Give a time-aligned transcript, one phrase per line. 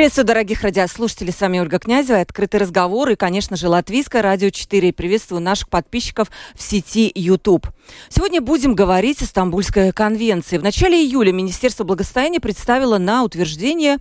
[0.00, 1.30] Приветствую, дорогих радиослушателей.
[1.30, 2.20] С вами Ольга Князева.
[2.20, 4.94] Открытый разговор и, конечно же, Латвийское радио 4.
[4.94, 7.66] Приветствую наших подписчиков в сети YouTube.
[8.08, 10.56] Сегодня будем говорить о Стамбульской конвенции.
[10.56, 13.98] В начале июля Министерство благосостояния представило на утверждение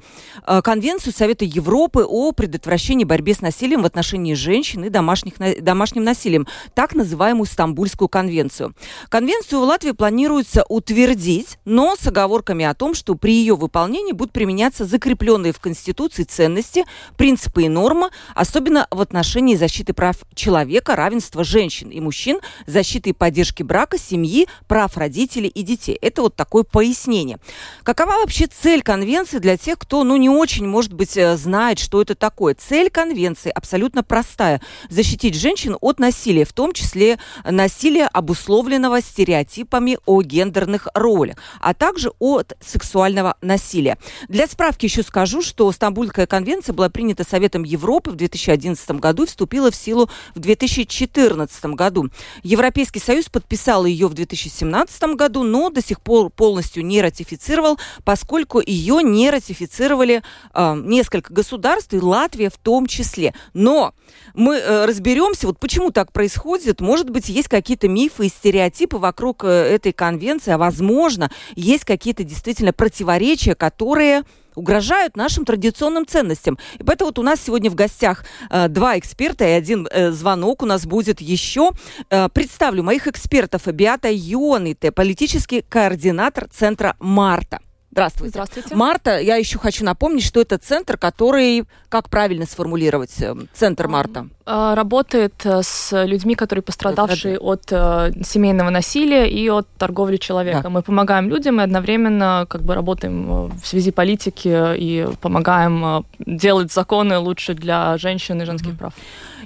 [0.48, 6.06] э, Конвенцию Совета Европы о предотвращении борьбе с насилием в отношении женщин и домашних, домашним
[6.06, 8.74] насилием, так называемую Стамбульскую конвенцию.
[9.10, 14.32] Конвенцию в Латвии планируется утвердить, но с оговорками о том, что при ее выполнении будут
[14.32, 16.86] применяться закрепленные в Конституции Конституции ценности,
[17.18, 23.14] принципы и нормы, особенно в отношении защиты прав человека, равенства женщин и мужчин, защиты и
[23.14, 25.98] поддержки брака, семьи, прав родителей и детей.
[26.00, 27.40] Это вот такое пояснение.
[27.82, 32.04] Какова вообще цель конвенции для тех, кто, ну, не очень, может быть, э, знает, что
[32.04, 32.54] это такое?
[32.54, 34.62] Цель конвенции абсолютно простая.
[34.92, 42.12] Защитить женщин от насилия, в том числе насилия, обусловленного стереотипами о гендерных ролях, а также
[42.20, 43.98] от сексуального насилия.
[44.28, 49.26] Для справки еще скажу, что Стамбульская конвенция была принята Советом Европы в 2011 году и
[49.26, 52.10] вступила в силу в 2014 году.
[52.44, 58.60] Европейский Союз подписал ее в 2017 году, но до сих пор полностью не ратифицировал, поскольку
[58.60, 60.22] ее не ратифицировали
[60.54, 63.34] э, несколько государств, и Латвия в том числе.
[63.54, 63.94] Но
[64.34, 66.82] мы э, разберемся, вот почему так происходит.
[66.82, 72.26] Может быть, есть какие-то мифы и стереотипы вокруг э, этой конвенции, а возможно, есть какие-то
[72.26, 74.26] действительно противоречия, которые
[74.60, 76.58] угрожают нашим традиционным ценностям.
[76.78, 80.62] И поэтому вот у нас сегодня в гостях э, два эксперта и один э, звонок
[80.62, 81.72] у нас будет еще.
[82.10, 83.68] Э, представлю моих экспертов.
[83.68, 87.60] Биата Йоните, политический координатор Центра «Марта».
[88.00, 88.32] Здравствуйте.
[88.32, 88.76] Здравствуйте.
[88.76, 94.28] Марта, я еще хочу напомнить, что это центр, который, как правильно сформулировать, э, центр Марта?
[94.46, 100.64] А, работает э, с людьми, которые пострадавшие от э, семейного насилия и от торговли человека.
[100.64, 100.70] Да.
[100.70, 107.18] Мы помогаем людям и одновременно как бы работаем в связи политики и помогаем делать законы
[107.18, 108.78] лучше для женщин и женских mm-hmm.
[108.78, 108.94] прав.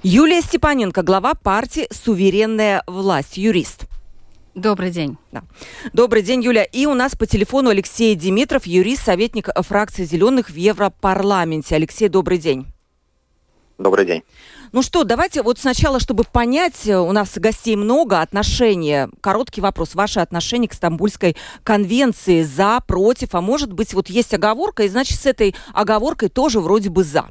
[0.03, 3.87] Юлия Степаненко, глава партии «Суверенная власть», юрист.
[4.55, 5.17] Добрый день.
[5.31, 5.43] Да.
[5.93, 6.63] Добрый день, Юля.
[6.63, 11.75] И у нас по телефону Алексей Димитров, юрист, советник фракции «Зеленых» в Европарламенте.
[11.75, 12.67] Алексей, добрый день.
[13.79, 14.23] Добрый день.
[14.71, 19.09] Ну что, давайте вот сначала, чтобы понять, у нас гостей много, отношения.
[19.21, 19.95] Короткий вопрос.
[19.95, 25.19] Ваше отношение к Стамбульской конвенции за, против, а может быть, вот есть оговорка, и значит,
[25.19, 27.27] с этой оговоркой тоже вроде бы за.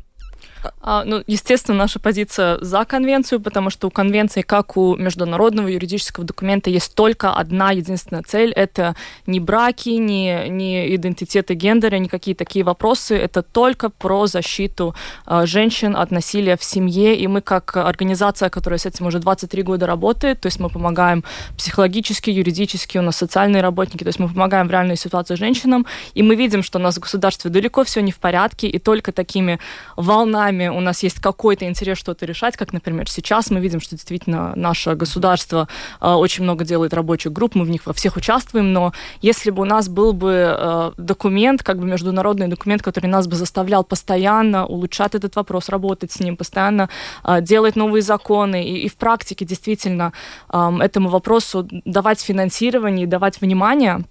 [0.80, 6.24] А, ну, естественно, наша позиция за конвенцию, потому что у конвенции, как у международного юридического
[6.24, 8.52] документа, есть только одна единственная цель.
[8.52, 8.94] Это
[9.26, 13.16] не браки, не, не идентитеты гендера, никакие такие вопросы.
[13.16, 14.94] Это только про защиту
[15.26, 17.16] э, женщин от насилия в семье.
[17.16, 21.24] И мы, как организация, которая с этим уже 23 года работает, то есть мы помогаем
[21.56, 25.86] психологически, юридически, у нас социальные работники, то есть мы помогаем в реальной ситуации женщинам.
[26.14, 29.12] И мы видим, что у нас в государстве далеко все не в порядке, и только
[29.12, 29.58] такими
[29.96, 33.96] волнами сами у нас есть какой-то интерес что-то решать, как, например, сейчас мы видим, что
[33.96, 35.66] действительно наше государство
[36.00, 38.92] э, очень много делает рабочих групп, мы в них во всех участвуем, но
[39.22, 43.36] если бы у нас был бы э, документ, как бы международный документ, который нас бы
[43.36, 46.88] заставлял постоянно улучшать этот вопрос, работать с ним, постоянно
[47.24, 50.12] э, делать новые законы и, и в практике действительно
[50.52, 54.04] э, этому вопросу давать финансирование давать внимание,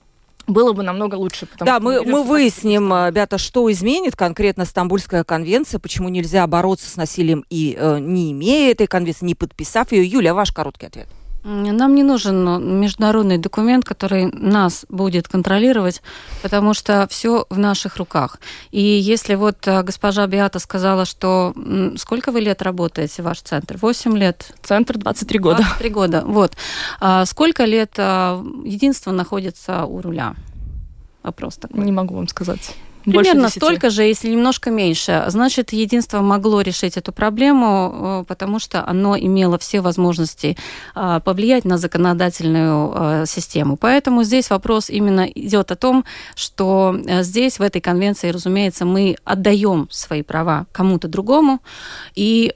[0.52, 1.48] было бы намного лучше.
[1.60, 7.46] Да, мы, мы выясним, ребята, что изменит конкретно Стамбульская конвенция, почему нельзя бороться с насилием
[7.50, 10.06] и э, не имея этой конвенции, не подписав ее.
[10.06, 11.08] Юля, ваш короткий ответ.
[11.44, 16.04] Нам не нужен международный документ, который нас будет контролировать,
[16.44, 18.40] потому что все в наших руках.
[18.70, 21.56] И если вот э, госпожа Биата сказала, что
[21.98, 23.78] сколько вы лет работаете, ваш центр?
[23.78, 24.54] Восемь лет?
[24.62, 25.58] Центр 23 года.
[25.64, 26.54] 23 года, вот.
[27.00, 30.36] А сколько лет единство находится у руля?
[31.24, 31.84] Вопрос такой.
[31.86, 32.76] Не могу вам сказать.
[33.04, 35.24] Примерно столько же, если немножко меньше.
[35.28, 40.58] Значит, единство могло решить эту проблему, э, потому что оно имело все возможности
[40.96, 43.78] э, повлиять на законодательную э, систему.
[43.78, 49.88] Поэтому здесь вопрос именно идет о том, что здесь, в этой конвенции, разумеется, мы отдаем
[49.90, 51.60] свои права кому-то другому,
[52.16, 52.54] и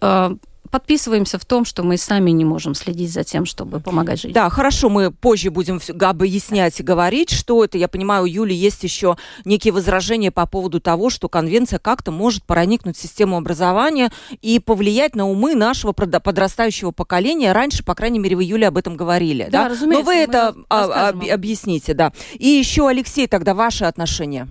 [0.75, 4.33] подписываемся в том, что мы сами не можем следить за тем, чтобы помогать жить.
[4.33, 7.77] Да, хорошо, мы позже будем объяснять и говорить, что это.
[7.77, 12.43] Я понимаю, у Юли есть еще некие возражения по поводу того, что конвенция как-то может
[12.43, 14.11] проникнуть в систему образования
[14.41, 17.53] и повлиять на умы нашего подрастающего поколения.
[17.53, 19.47] Раньше, по крайней мере, в июле об этом говорили.
[19.49, 19.69] Да, да?
[19.69, 20.03] разумеется.
[20.03, 22.11] Но вы это а, об, объясните, да.
[22.33, 24.49] И еще, Алексей, тогда ваши отношения.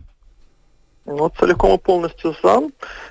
[1.06, 2.62] Ну, целиком и полностью за.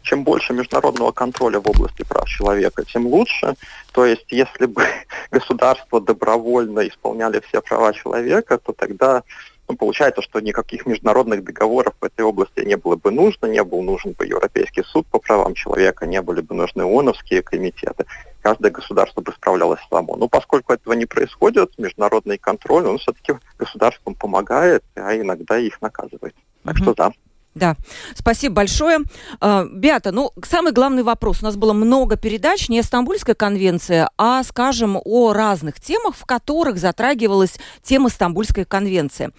[0.02, 3.54] Чем больше международного контроля в области прав человека, тем лучше.
[3.92, 4.84] То есть, если бы
[5.32, 9.24] государства добровольно исполняли все права человека, то тогда
[9.68, 13.82] ну, получается, что никаких международных договоров в этой области не было бы нужно, не был
[13.82, 18.06] нужен бы Европейский суд по правам человека, не были бы нужны ООНовские комитеты.
[18.42, 20.18] Каждое государство бы справлялось само.
[20.18, 26.36] Но поскольку этого не происходит, международный контроль, он все-таки государствам помогает, а иногда их наказывает.
[26.66, 27.14] Так что да.
[27.56, 27.76] Да,
[28.16, 29.00] спасибо большое.
[29.40, 31.42] А, Беата, ну, самый главный вопрос.
[31.42, 36.26] У нас было много передач, не о Стамбульской конвенции, а, скажем, о разных темах, в
[36.26, 39.32] которых затрагивалась тема Стамбульской конвенции.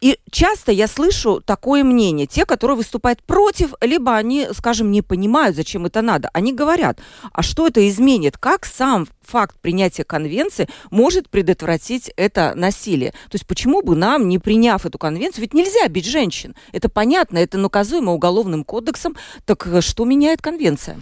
[0.00, 2.26] И часто я слышу такое мнение.
[2.26, 6.30] Те, которые выступают против, либо они, скажем, не понимают, зачем это надо.
[6.32, 7.00] Они говорят,
[7.32, 8.38] а что это изменит?
[8.38, 13.10] Как сам факт принятия конвенции может предотвратить это насилие.
[13.10, 16.54] То есть почему бы нам, не приняв эту конвенцию, ведь нельзя бить женщин.
[16.72, 19.16] Это понятно, это наказуемо уголовным кодексом.
[19.44, 20.98] Так э, что меняет конвенция?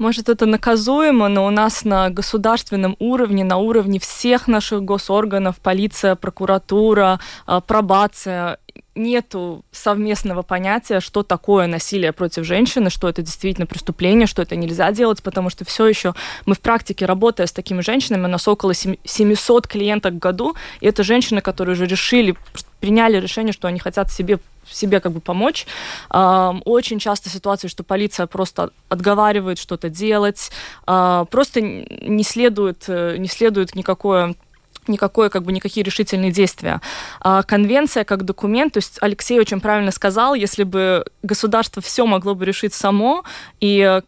[0.00, 6.14] Может, это наказуемо, но у нас на государственном уровне, на уровне всех наших госорганов, полиция,
[6.14, 8.56] прокуратура, э, пробация,
[8.94, 14.90] нету совместного понятия, что такое насилие против женщины, что это действительно преступление, что это нельзя
[14.90, 16.14] делать, потому что все еще
[16.46, 20.86] мы в практике, работая с такими женщинами, у нас около 700 клиенток в году, и
[20.86, 22.36] это женщины, которые уже решили,
[22.80, 24.38] приняли решение, что они хотят себе
[24.68, 25.66] себе как бы помочь.
[26.10, 30.50] Очень часто ситуации, что полиция просто отговаривает что-то делать,
[30.86, 34.34] а, просто не следует, э, не следует никакое
[34.90, 36.80] никакое, как бы, никакие решительные действия.
[37.20, 42.34] А конвенция как документ, то есть Алексей очень правильно сказал, если бы государство все могло
[42.34, 43.24] бы решить само,
[43.60, 44.02] и э,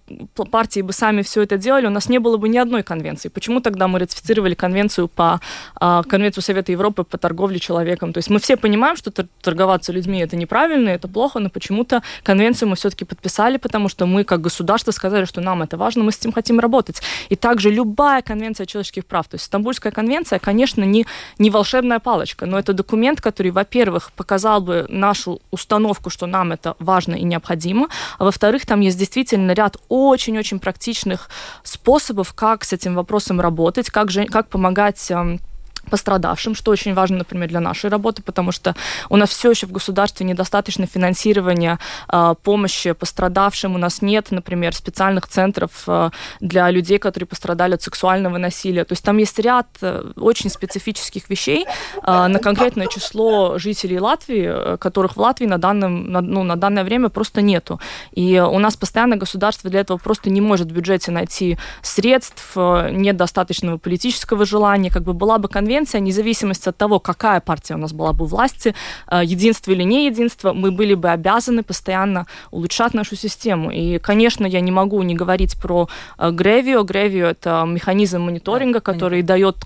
[0.51, 3.29] партии бы сами все это делали, у нас не было бы ни одной конвенции.
[3.29, 5.41] Почему тогда мы ратифицировали конвенцию по
[5.77, 8.13] а, конвенцию Совета Европы по торговле человеком?
[8.13, 12.69] То есть мы все понимаем, что торговаться людьми это неправильно, это плохо, но почему-то конвенцию
[12.69, 16.19] мы все-таки подписали, потому что мы как государство сказали, что нам это важно, мы с
[16.19, 17.03] этим хотим работать.
[17.29, 21.07] И также любая конвенция человеческих прав, то есть Стамбульская конвенция, конечно, конечно, не,
[21.39, 26.75] не волшебная палочка, но это документ, который, во-первых, показал бы нашу установку, что нам это
[26.79, 27.89] важно и необходимо,
[28.19, 31.29] а во-вторых, там есть действительно ряд очень-очень практичных
[31.63, 35.41] способов, как с этим вопросом работать, как, же, как помогать эм,
[35.91, 38.75] пострадавшим, что очень важно, например, для нашей работы, потому что
[39.11, 43.75] у нас все еще в государстве недостаточно финансирования э, помощи пострадавшим.
[43.75, 48.85] У нас нет, например, специальных центров э, для людей, которые пострадали от сексуального насилия.
[48.85, 51.67] То есть там есть ряд э, очень специфических вещей
[52.03, 56.85] э, на конкретное число жителей Латвии, которых в Латвии на, данном, на, ну, на данное
[56.85, 57.81] время просто нету.
[58.13, 63.17] И у нас постоянно государство для этого просто не может в бюджете найти средств, нет
[63.17, 64.91] достаточного политического желания.
[64.91, 68.25] Как бы была бы конвенция конвенция, независимость от того, какая партия у нас была бы
[68.25, 68.75] у власти,
[69.11, 73.71] э, единство или не единство, мы были бы обязаны постоянно улучшать нашу систему.
[73.71, 75.89] И, конечно, я не могу не говорить про
[76.19, 76.83] Гревио.
[76.83, 79.57] Гревио– это механизм мониторинга, да, который дает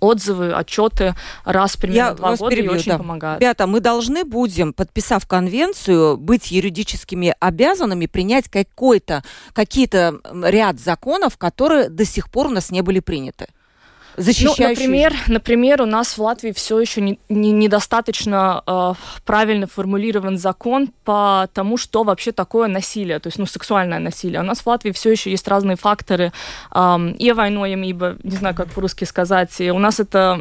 [0.00, 1.14] отзывы, отчеты
[1.44, 2.98] раз примерно Я два года перебью, и очень да.
[2.98, 3.40] помогает.
[3.40, 11.88] Ребята, мы должны будем, подписав конвенцию, быть юридическими обязанными принять какой-то, какие-то ряд законов, которые
[11.88, 13.46] до сих пор у нас не были приняты
[14.18, 14.64] защищающий...
[14.64, 18.94] Ну, например, например, у нас в Латвии все еще не, не, недостаточно э,
[19.24, 24.40] правильно формулирован закон по тому, что вообще такое насилие, то есть, ну, сексуальное насилие.
[24.40, 26.32] У нас в Латвии все еще есть разные факторы,
[26.74, 27.14] э,
[27.88, 30.40] ибо не знаю, как по-русски сказать, и у нас это,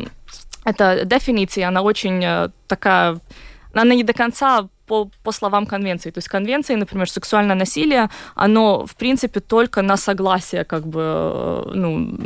[0.66, 3.20] эта дефиниция, она очень э, такая,
[3.74, 6.12] она не до конца по, по словам конвенции.
[6.12, 11.72] То есть конвенции, например, сексуальное насилие, оно, в принципе, только на согласие, как бы, э,
[11.74, 12.18] ну,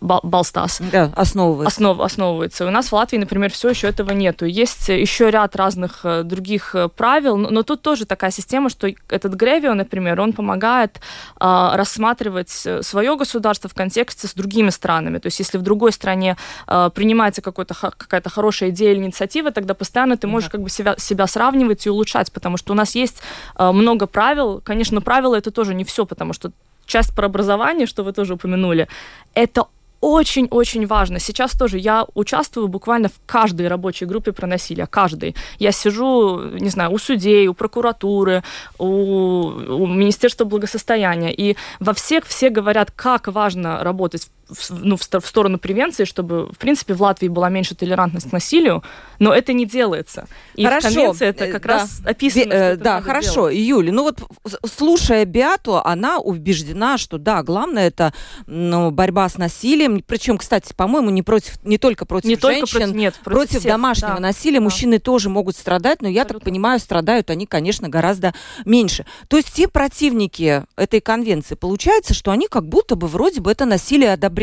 [0.00, 0.80] Балстас.
[0.92, 1.74] Да, основывается.
[1.74, 2.66] Основ, основывается.
[2.66, 4.46] У нас в Латвии, например, все еще этого нету.
[4.46, 8.88] Есть еще ряд разных э, других э, правил, но, но тут тоже такая система, что
[9.08, 11.00] этот Гревио, например, он помогает
[11.38, 15.18] а, рассматривать свое государство в контексте с другими странами.
[15.18, 20.16] То есть если в другой стране а, принимается какая-то хорошая идея или инициатива, тогда постоянно
[20.16, 20.52] ты можешь да.
[20.52, 23.22] как бы себя, себя сравнивать и улучшать, потому что у нас есть
[23.56, 24.60] э, много правил.
[24.64, 26.52] Конечно, правила это тоже не все, потому что
[26.86, 28.88] часть про образование, что вы тоже упомянули,
[29.34, 29.66] это
[30.02, 31.20] очень-очень важно.
[31.20, 35.36] Сейчас тоже я участвую буквально в каждой рабочей группе про насилие, каждой.
[35.60, 38.42] Я сижу, не знаю, у судей, у прокуратуры,
[38.78, 44.28] у, у Министерства благосостояния, и во всех все говорят, как важно работать
[44.70, 48.82] ну, в, в сторону превенции, чтобы, в принципе, в Латвии была меньше толерантность к насилию,
[49.18, 50.26] но это не делается.
[50.54, 50.88] И хорошо.
[50.88, 51.68] в конвенции это как да.
[51.68, 52.52] раз описано.
[52.52, 53.56] Э, да, хорошо, делать.
[53.56, 54.18] Юля, ну вот
[54.66, 58.12] слушая Биату, она убеждена, что да, главное это
[58.46, 62.78] ну, борьба с насилием, причем, кстати, по-моему, не против, не только против не женщин, только
[62.78, 64.20] против, нет, против, против всех, домашнего да.
[64.20, 64.58] насилия.
[64.58, 64.64] Да.
[64.64, 66.40] Мужчины тоже могут страдать, но я Абсолютно.
[66.40, 69.06] так понимаю, страдают они, конечно, гораздо меньше.
[69.28, 73.64] То есть те противники этой конвенции, получается, что они как будто бы вроде бы это
[73.64, 74.41] насилие одобряют.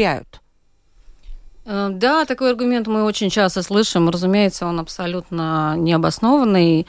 [1.65, 4.09] Э, да, такой аргумент мы очень часто слышим.
[4.09, 6.87] Разумеется, он абсолютно необоснованный.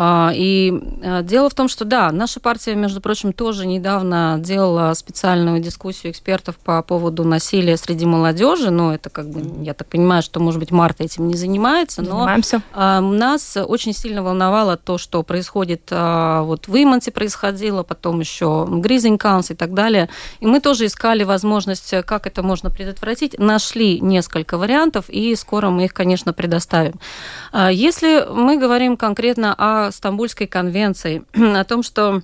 [0.00, 4.94] А, и э, дело в том, что да, наша партия, между прочим, тоже недавно делала
[4.94, 8.70] специальную дискуссию экспертов по поводу насилия среди молодежи.
[8.70, 12.02] Но это как бы, я так понимаю, что, может быть, Марта этим не занимается.
[12.02, 12.62] Но Занимаемся.
[12.72, 18.68] А, нас очень сильно волновало то, что происходит а, вот в Иманте происходило, потом еще
[18.70, 20.08] Гризинг Каунс и так далее.
[20.38, 23.36] И мы тоже искали возможность, как это можно предотвратить.
[23.36, 27.00] Нашли несколько вариантов, и скоро мы их, конечно, предоставим.
[27.52, 32.22] Если мы говорим конкретно о Стамбульской конвенции, о том, что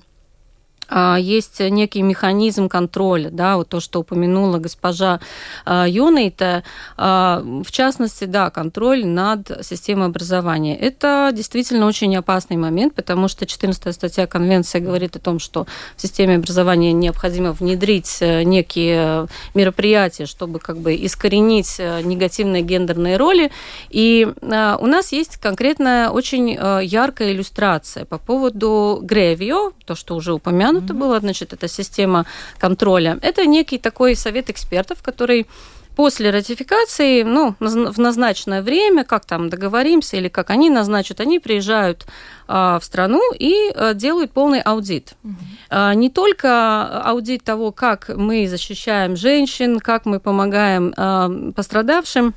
[1.19, 5.19] есть некий механизм контроля, да, вот то, что упомянула госпожа
[5.65, 6.63] а, Юнейта,
[6.97, 10.77] а, в частности, да, контроль над системой образования.
[10.77, 15.65] Это действительно очень опасный момент, потому что 14 статья Конвенции говорит о том, что
[15.95, 23.17] в системе образования необходимо внедрить э, некие мероприятия, чтобы как бы искоренить э, негативные гендерные
[23.17, 23.51] роли.
[23.89, 30.33] И у нас есть конкретная очень э, яркая иллюстрация по поводу Гревио, то, что уже
[30.33, 30.97] упомянуто, упомянуто mm-hmm.
[30.97, 32.25] было, значит, эта система
[32.57, 33.17] контроля.
[33.21, 35.47] Это некий такой совет экспертов, который
[35.95, 42.05] после ратификации, ну, в назначенное время, как там договоримся или как они назначат, они приезжают
[42.47, 45.13] а, в страну и а, делают полный аудит.
[45.23, 45.35] Угу.
[45.69, 52.33] А, не только аудит того, как мы защищаем женщин, как мы помогаем а, пострадавшим,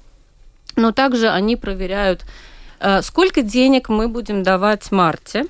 [0.76, 2.24] но также они проверяют,
[2.78, 5.46] а, сколько денег мы будем давать Марте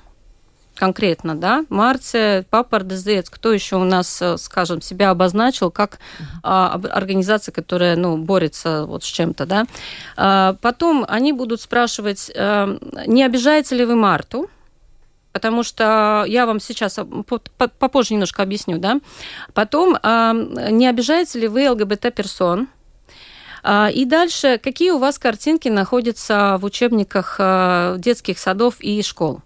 [0.78, 5.98] конкретно, да, Марция, Папа Ардезец, кто еще у нас, э, скажем, себя обозначил как
[6.42, 9.64] а, организация, которая, ну, борется вот с чем-то, да.
[10.16, 14.48] А, потом они будут спрашивать, а, не обижаете ли вы Марту,
[15.32, 16.98] потому что я вам сейчас
[17.78, 19.00] попозже немножко объясню, да.
[19.54, 22.68] Потом, а, не обижаете ли вы ЛГБТ-персон,
[23.92, 27.40] и дальше, какие у вас картинки находятся в учебниках
[27.98, 29.42] детских садов и школ?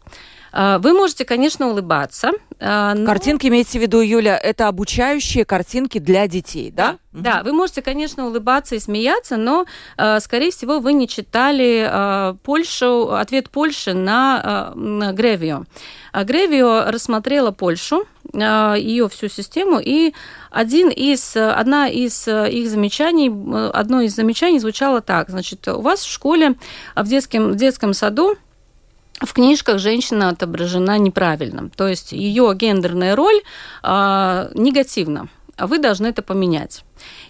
[0.52, 2.32] А, вы можете, конечно, улыбаться.
[2.60, 3.06] А, но...
[3.06, 6.98] Картинки имеете в виду, Юля, это обучающие картинки для детей, да?
[7.12, 7.22] Да, угу.
[7.22, 7.42] да.
[7.42, 9.64] вы можете, конечно, улыбаться и смеяться, но,
[9.96, 15.64] а, скорее всего, вы не читали Польшу, ответ Польши на, на Гревио.
[16.12, 18.04] Гревио рассмотрела Польшу,
[18.34, 20.12] ее всю систему, и
[20.50, 23.30] один из, одна из их замечаний,
[23.72, 26.54] одно из замечаний звучало так, значит, у вас в школе,
[26.94, 28.36] в детском, в детском саду
[29.20, 31.70] в книжках женщина отображена неправильно.
[31.76, 33.40] То есть ее гендерная роль
[33.82, 35.28] э, негативна.
[35.56, 36.82] А вы должны это поменять.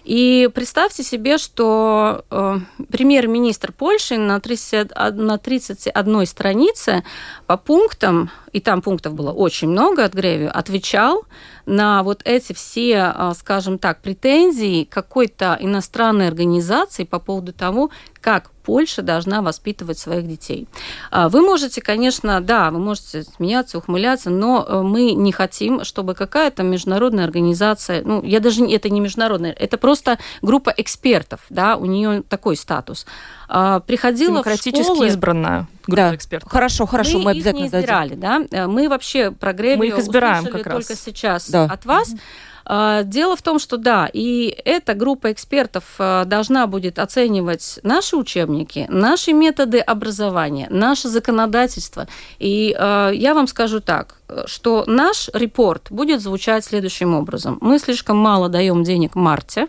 [0.05, 2.57] И представьте себе, что э,
[2.89, 7.03] премьер-министр Польши на, 30, на 31 странице
[7.47, 11.25] по пунктам, и там пунктов было очень много от Греви, отвечал
[11.65, 17.89] на вот эти все, э, скажем так, претензии какой-то иностранной организации по поводу того,
[18.21, 20.67] как Польша должна воспитывать своих детей.
[21.11, 26.13] А, вы можете, конечно, да, вы можете смеяться, ухмыляться, но э, мы не хотим, чтобы
[26.15, 31.85] какая-то международная организация, ну, я даже, это не международная, это просто группа экспертов, да, у
[31.85, 33.05] нее такой статус,
[33.42, 35.07] а, приходила Демократически в школы...
[35.07, 36.15] избранная группа да.
[36.15, 36.51] экспертов.
[36.51, 38.47] Хорошо, хорошо, мы, мы обязательно их не избирали, дадим.
[38.49, 40.85] да, мы вообще про Гребио мы их избираем как раз.
[40.85, 41.65] только сейчас да.
[41.65, 42.13] от вас.
[42.13, 42.19] Mm-hmm.
[42.65, 48.15] А, дело в том, что да, и эта группа экспертов а, должна будет оценивать наши
[48.15, 52.07] учебники, наши методы образования, наше законодательство.
[52.39, 57.57] И а, я вам скажу так, что наш репорт будет звучать следующим образом.
[57.61, 59.67] Мы слишком мало даем денег Марте,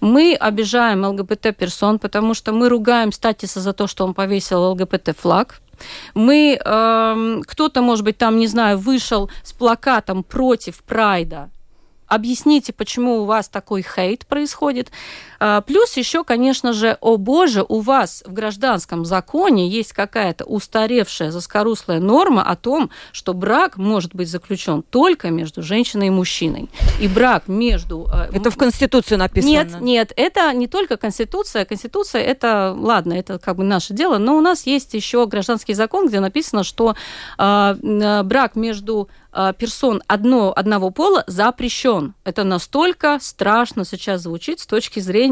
[0.00, 5.60] мы обижаем ЛГБТ-персон, потому что мы ругаем Статиса за то, что он повесил ЛГБТ-флаг.
[6.14, 11.50] Мы, э, кто-то, может быть, там, не знаю, вышел с плакатом против Прайда,
[12.06, 14.90] объясните, почему у вас такой хейт происходит.
[15.38, 21.30] А, плюс еще, конечно же, о боже, у вас в гражданском законе есть какая-то устаревшая
[21.30, 26.68] заскоруслая норма о том, что брак может быть заключен только между женщиной и мужчиной.
[27.00, 28.08] И брак между...
[28.12, 29.50] А, это в Конституции написано?
[29.50, 31.64] Нет, нет, это не только Конституция.
[31.64, 36.08] Конституция это, ладно, это как бы наше дело, но у нас есть еще гражданский закон,
[36.08, 36.94] где написано, что
[37.38, 39.08] э, брак между
[39.58, 42.14] персон одно, одного пола запрещен.
[42.24, 45.25] Это настолько страшно сейчас звучит с точки зрения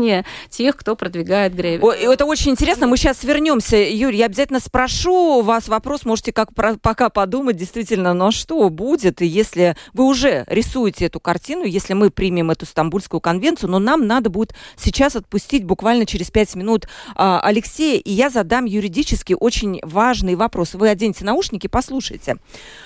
[0.51, 1.85] тех, кто продвигает грейвер.
[1.85, 2.87] Это очень интересно.
[2.87, 3.77] Мы сейчас вернемся.
[3.77, 6.05] Юрий, я обязательно спрошу вас вопрос.
[6.05, 11.65] Можете как про, пока подумать действительно, но что будет, если вы уже рисуете эту картину,
[11.65, 16.55] если мы примем эту Стамбульскую конвенцию, но нам надо будет сейчас отпустить буквально через пять
[16.55, 20.75] минут а, Алексея, и я задам юридически очень важный вопрос.
[20.75, 22.37] Вы оденьте наушники, послушайте.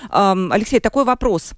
[0.09, 1.53] Алексей, такой вопрос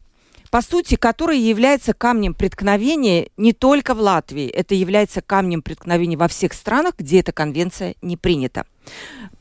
[0.51, 6.27] по сути, который является камнем преткновения не только в Латвии, это является камнем преткновения во
[6.27, 8.65] всех странах, где эта конвенция не принята.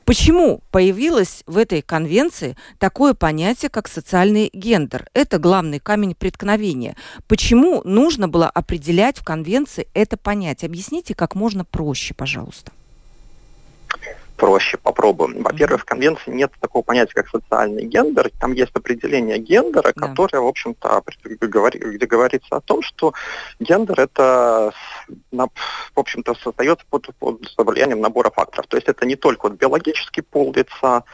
[0.04, 5.08] Почему появилось в этой конвенции такое понятие, как социальный гендер?
[5.12, 6.96] Это главный камень преткновения.
[7.26, 10.68] Почему нужно было определять в конвенции это понятие?
[10.68, 12.70] Объясните как можно проще, пожалуйста
[14.40, 15.42] проще попробуем.
[15.42, 18.30] Во-первых, в конвенции нет такого понятия, как социальный гендер.
[18.40, 20.08] Там есть определение гендера, да.
[20.08, 23.12] которое, в общем-то, где говорится о том, что
[23.60, 24.72] гендер это,
[25.32, 28.66] в общем-то, создается под, под влиянием набора факторов.
[28.68, 31.04] То есть это не только вот биологический пол лица,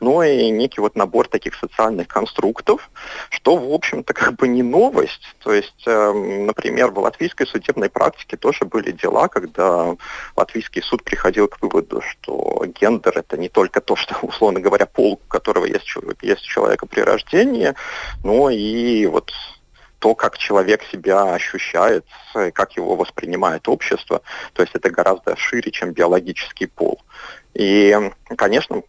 [0.00, 2.90] но и некий вот набор таких социальных конструктов,
[3.30, 5.34] что, в общем-то, как бы не новость.
[5.38, 9.96] То есть, эм, например, в латвийской судебной практике тоже были дела, когда
[10.36, 15.20] латвийский суд приходил к выводу, что гендер это не только то, что, условно говоря, пол,
[15.24, 15.86] у которого есть,
[16.22, 17.74] есть у человека при рождении,
[18.22, 19.32] но и вот
[20.04, 22.04] то, как человек себя ощущает,
[22.52, 24.20] как его воспринимает общество.
[24.52, 27.00] То есть это гораздо шире, чем биологический пол.
[27.54, 27.98] И,
[28.36, 28.82] конечно,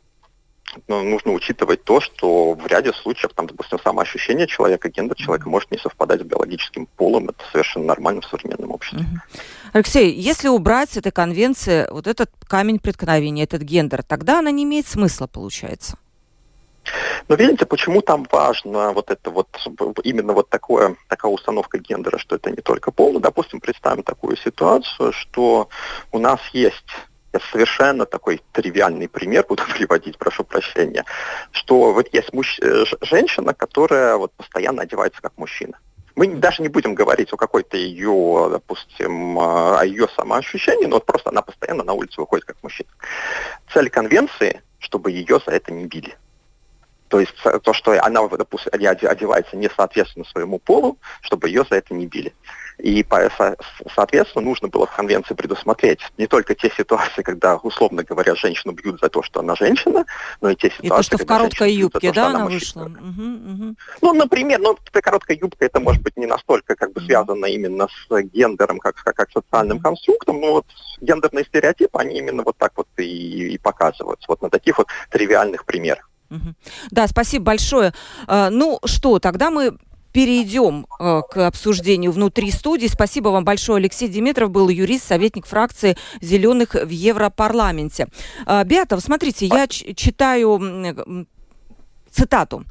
[0.90, 5.72] ну, нужно учитывать то, что в ряде случаев, там, допустим, самоощущение человека, гендер человека может
[5.72, 7.30] не совпадать с биологическим полом.
[7.30, 9.06] Это совершенно нормально в современном обществе.
[9.72, 14.66] Алексей, если убрать с этой конвенции вот этот камень преткновения, этот гендер, тогда она не
[14.66, 15.98] имеет смысла, получается.
[17.28, 19.48] Но видите, почему там важно вот это вот,
[20.04, 23.14] именно вот такое, такая установка гендера, что это не только пол.
[23.14, 25.70] Ну, допустим, представим такую ситуацию, что
[26.12, 26.86] у нас есть
[27.52, 31.04] совершенно такой тривиальный пример буду приводить, прошу прощения,
[31.52, 32.60] что вот есть мужч...
[32.62, 35.78] Э, женщина, которая вот постоянно одевается как мужчина.
[36.16, 41.30] Мы даже не будем говорить о какой-то ее, допустим, о ее самоощущении, но вот просто
[41.30, 42.90] она постоянно на улицу выходит как мужчина.
[43.74, 46.16] Цель конвенции, чтобы ее за это не били.
[47.08, 51.78] То есть э, то, что она, допустим, одевается не соответственно своему полу, чтобы ее за
[51.78, 52.34] это не били.
[52.78, 53.06] И,
[53.96, 59.00] соответственно, нужно было в конвенции предусмотреть не только те ситуации, когда, условно говоря, женщину бьют
[59.00, 60.06] за то, что она женщина,
[60.42, 62.84] но и те ситуации, и то, что в короткой юбке, да, она вышла?
[62.84, 63.76] Угу, угу.
[64.02, 67.88] Ну, например, ну, эта короткая юбка, это может быть не настолько как бы связано именно
[67.88, 70.66] с гендером, как, как, как социальным конструктом, но вот
[71.00, 75.66] гендерные стереотипы, они именно вот так вот и, и показываются, вот на таких вот тривиальных
[75.66, 76.10] примерах.
[76.92, 77.94] Да, спасибо большое.
[78.28, 79.78] А, ну что, тогда мы
[80.16, 82.88] перейдем э, к обсуждению внутри студии.
[82.88, 83.80] Спасибо вам большое.
[83.80, 88.08] Алексей Димитров был юрист, советник фракции «Зеленых» в Европарламенте.
[88.46, 91.28] Э, Беата, смотрите, я читаю
[92.10, 92.64] цитату.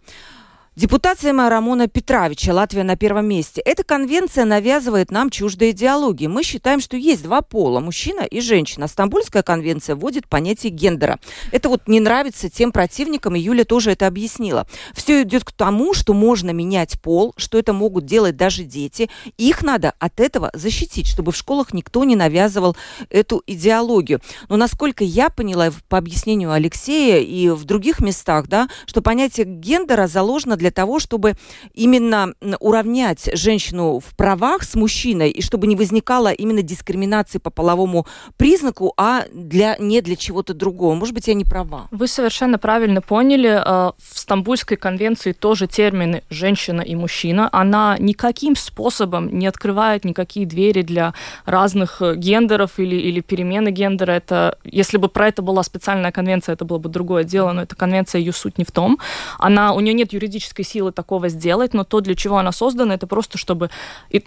[0.77, 3.61] Депутация Рамона Петровича, Латвия на первом месте.
[3.65, 6.27] Эта конвенция навязывает нам чуждые идеологии.
[6.27, 8.89] Мы считаем, что есть два пола, мужчина и женщина.
[8.89, 11.21] Стамбульская конвенция вводит понятие гендера.
[11.53, 14.67] Это вот не нравится тем противникам, и Юля тоже это объяснила.
[14.95, 19.09] Все идет к тому, что можно менять пол, что это могут делать даже дети.
[19.39, 22.77] Их надо от этого защитить, чтобы в школах никто не навязывал
[23.11, 24.21] эту идеологию.
[24.49, 30.09] Но насколько я поняла по объяснению Алексея и в других местах, да, что понятие гендера
[30.09, 31.35] заложено для для того, чтобы
[31.75, 38.07] именно уравнять женщину в правах с мужчиной, и чтобы не возникало именно дискриминации по половому
[38.39, 40.95] признаку, а для, не для чего-то другого.
[40.95, 41.89] Может быть, я не права.
[41.91, 43.51] Вы совершенно правильно поняли.
[43.51, 47.51] Э, в Стамбульской конвенции тоже термины «женщина» и «мужчина».
[47.53, 51.13] Она никаким способом не открывает никакие двери для
[51.45, 54.13] разных э, гендеров или, или перемены гендера.
[54.13, 57.77] Это, если бы про это была специальная конвенция, это было бы другое дело, но эта
[57.77, 58.99] конвенция, ее суть не в том.
[59.39, 62.95] Она, у нее нет юридической физической силы такого сделать, но то, для чего она создана,
[62.95, 63.71] это просто чтобы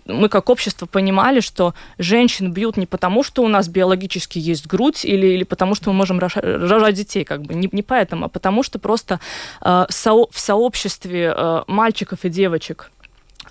[0.06, 5.06] мы как общество понимали, что женщин бьют не потому, что у нас биологически есть грудь
[5.06, 8.64] или, или потому, что мы можем рожать детей, как бы не, не поэтому, а потому
[8.64, 9.20] что просто
[9.62, 12.92] э, со, в сообществе э, мальчиков и девочек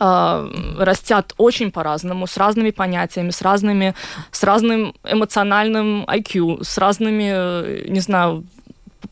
[0.01, 3.95] э, растят очень по-разному, с разными понятиями, с разными,
[4.31, 8.45] с разным эмоциональным IQ, с разными, э, не знаю,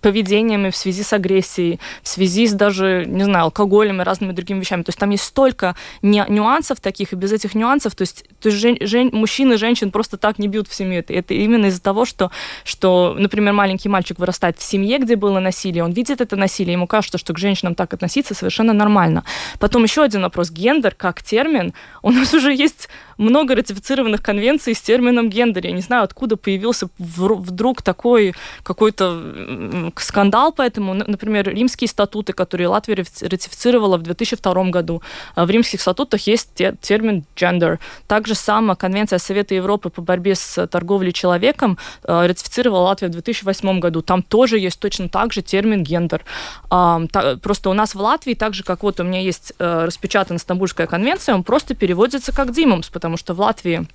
[0.01, 4.61] поведениями в связи с агрессией, в связи с даже, не знаю, алкоголем и разными другими
[4.61, 4.83] вещами.
[4.83, 8.61] То есть там есть столько нюансов таких, и без этих нюансов, то есть, то есть
[8.61, 11.01] жен, жен, мужчин и женщин просто так не бьют в семью.
[11.01, 12.31] Это, это именно из-за того, что,
[12.65, 16.87] что, например, маленький мальчик вырастает в семье, где было насилие, он видит это насилие, ему
[16.87, 19.25] кажется, что к женщинам так относиться совершенно нормально.
[19.59, 20.51] Потом еще один вопрос.
[20.51, 25.67] Гендер как термин, у нас уже есть много ратифицированных конвенций с термином гендер.
[25.67, 30.95] Я не знаю, откуда появился вдруг такой какой-то скандал поэтому.
[30.95, 35.03] Например, римские статуты, которые Латвия ратифицировала в 2002 году.
[35.35, 36.51] А в римских статутах есть
[36.81, 37.79] термин gender.
[38.07, 43.81] Также сама Конвенция Совета Европы по борьбе с торговлей человеком а, ратифицировала Латвия в 2008
[43.81, 44.03] году.
[44.03, 46.25] Там тоже есть точно так же термин гендер.
[46.69, 50.87] Просто у нас в Латвии, так же, как вот у меня есть э, распечатана Стамбульская
[50.87, 53.87] конвенция, он просто переводится как дзимумс, потому что в Латвии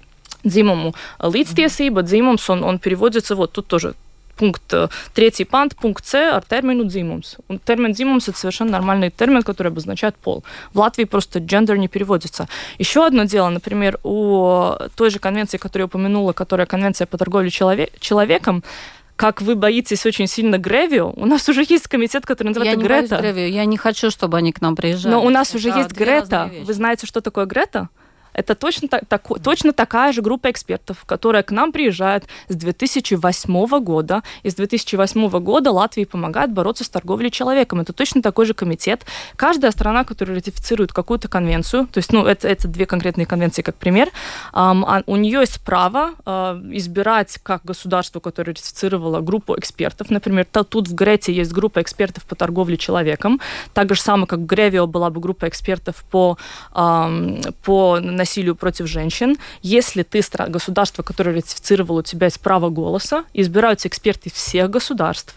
[0.43, 3.93] дзимуму līdztiesība, дзимумс, он, он переводится вот тут тоже
[4.37, 7.37] пункт, э, третий пант, пункт С, ar термину дзимумс.
[7.65, 10.43] Термин дзимумс– это совершенно нормальный термин, который обозначает пол.
[10.73, 12.47] В Латвии просто gender не переводится.
[12.77, 17.49] Еще одно дело, например, у той же конвенции, которую я упомянула, которая конвенция по торговле
[17.49, 18.63] человек, человеком,
[19.15, 23.15] как вы боитесь очень сильно Гревио, у нас уже есть комитет, который называется я Грета.
[23.15, 25.13] Не Гревио, я не хочу, чтобы они к нам приезжали.
[25.13, 26.49] Но у нас уже есть Грета.
[26.63, 27.89] Вы знаете, что такое Грета?
[28.39, 33.80] Это точно, так, так, точно такая же группа экспертов, которая к нам приезжает с 2008
[33.82, 34.23] года.
[34.43, 37.82] И с 2008 года Латвии помогает бороться с торговлей человеком.
[37.82, 39.06] Это точно такой же комитет.
[39.36, 43.75] Каждая страна, которая ратифицирует какую-то конвенцию, то есть, ну, это, это две конкретные конвенции, как
[43.75, 44.10] пример,
[44.54, 50.10] эм, у нее есть право э, избирать как государство, которое ратифицировало группу экспертов.
[50.10, 53.41] Например, тут в Грете есть группа экспертов по торговле человеком.
[53.73, 56.38] Так же самое, как в Гревио была бы группа экспертов по,
[56.71, 59.37] по насилию против женщин.
[59.61, 65.35] Если ты государство, которое ратифицировало, у тебя есть право голоса, избираются эксперты всех государств,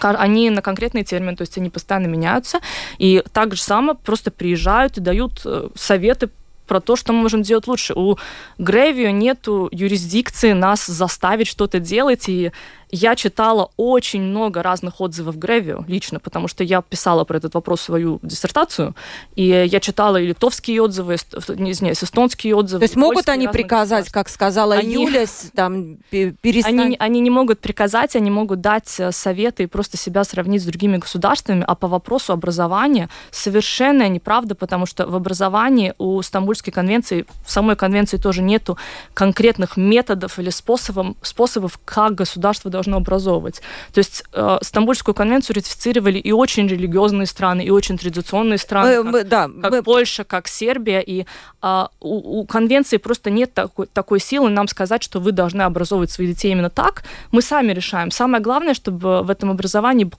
[0.00, 2.60] они на конкретный термин, то есть они постоянно меняются,
[2.98, 6.30] и так же само просто приезжают и дают э, советы
[6.66, 7.92] про то, что мы можем делать лучше.
[7.92, 8.16] У
[8.56, 12.52] Гревио нету юрисдикции нас заставить что-то делать, и
[12.92, 17.80] я читала очень много разных отзывов Гревио лично, потому что я писала про этот вопрос
[17.80, 18.94] свою диссертацию,
[19.34, 21.16] и я читала и литовские отзывы,
[21.48, 22.80] не извиняюсь, эстонские отзывы.
[22.80, 25.24] То есть могут они приказать, как сказала они, Юля,
[25.54, 26.72] там, перестать?
[26.72, 30.66] Они, они не могут приказать, они могут дать э, советы и просто себя сравнить с
[30.66, 37.24] другими государствами, а по вопросу образования совершенно неправда, потому что в образовании у Стамбульской конвенции,
[37.44, 38.76] в самой конвенции тоже нету
[39.14, 43.62] конкретных методов или способов, способов как государство должно должно образовывать.
[43.92, 49.20] То есть э, Стамбульскую конвенцию ратифицировали и очень религиозные страны, и очень традиционные страны, мы,
[49.20, 49.82] как, да, как мы...
[49.82, 51.24] Польша, как Сербия, и
[51.62, 56.10] э, у, у конвенции просто нет такой, такой силы нам сказать, что вы должны образовывать
[56.10, 57.04] своих детей именно так.
[57.30, 58.10] Мы сами решаем.
[58.10, 60.10] Самое главное, чтобы в этом образовании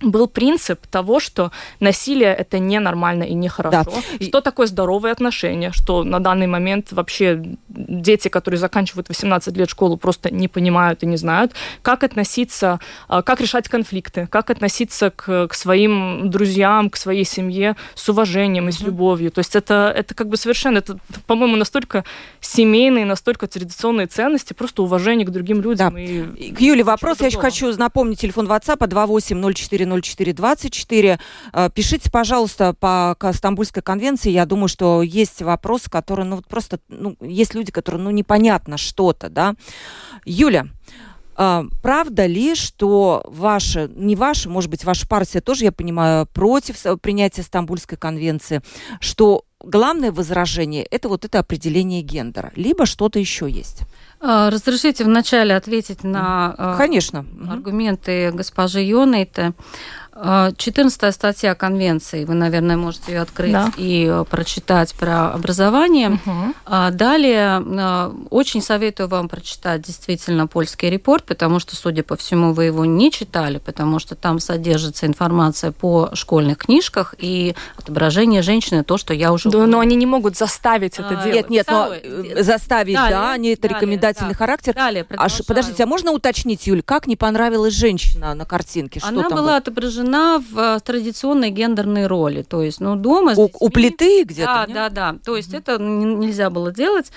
[0.00, 3.92] был принцип того, что насилие это ненормально и нехорошо.
[4.18, 4.24] Да.
[4.24, 5.72] Что такое здоровые отношения?
[5.72, 11.06] Что на данный момент вообще дети, которые заканчивают 18 лет школу, просто не понимают и
[11.06, 16.96] не знают, как относиться, а, как решать конфликты, как относиться к, к своим друзьям, к
[16.96, 19.30] своей семье с уважением и с любовью.
[19.30, 22.04] То есть это, это как бы совершенно, это, по-моему, настолько
[22.40, 25.94] семейные, настолько традиционные ценности, просто уважение к другим людям.
[25.94, 26.00] Да.
[26.00, 27.20] И к Юле вопрос.
[27.20, 31.18] Я еще хочу напомнить телефон WhatsApp 2804 0424.
[31.52, 34.30] Э, пишите, пожалуйста, по Стамбульской конвенции.
[34.30, 39.28] Я думаю, что есть вопросы, которые, ну, просто, ну, есть люди, которые, ну, непонятно что-то,
[39.28, 39.54] да.
[40.24, 40.66] Юля,
[41.34, 47.42] правда ли, что ваша, не ваша, может быть, ваша партия тоже, я понимаю, против принятия
[47.42, 48.60] Стамбульской конвенции,
[49.00, 53.82] что главное возражение– это вот это определение гендера, либо что-то еще есть?
[54.20, 57.24] Э, разрешите вначале ответить на Конечно.
[57.48, 59.52] аргументы госпожи Йонейте.
[60.56, 63.72] 14 статья Конвенции, вы, наверное, можете ее открыть да.
[63.76, 66.18] и э, прочитать про образование.
[66.26, 66.90] Угу.
[66.92, 72.64] Далее, э, очень советую вам прочитать действительно польский репорт, потому что, судя по всему, вы
[72.64, 78.98] его не читали, потому что там содержится информация по школьных книжках и отображение женщины, то,
[78.98, 79.48] что я уже...
[79.48, 81.48] Да, но они не могут заставить это а, делать.
[81.48, 84.36] Нет, нет, но э, заставить, далее, да, они это далее, рекомендательный да.
[84.36, 84.74] характер.
[84.74, 89.00] Далее, а, подождите, а можно уточнить, Юль, как не понравилась женщина на картинке?
[89.00, 92.42] Что Она там была отображена она в э, традиционной гендерной роли.
[92.42, 93.34] То есть, ну, дома...
[93.36, 94.52] У, у плиты где-то?
[94.52, 94.74] Да, нет?
[94.74, 95.18] да, да.
[95.24, 95.58] То есть, mm-hmm.
[95.58, 97.12] это нельзя было делать.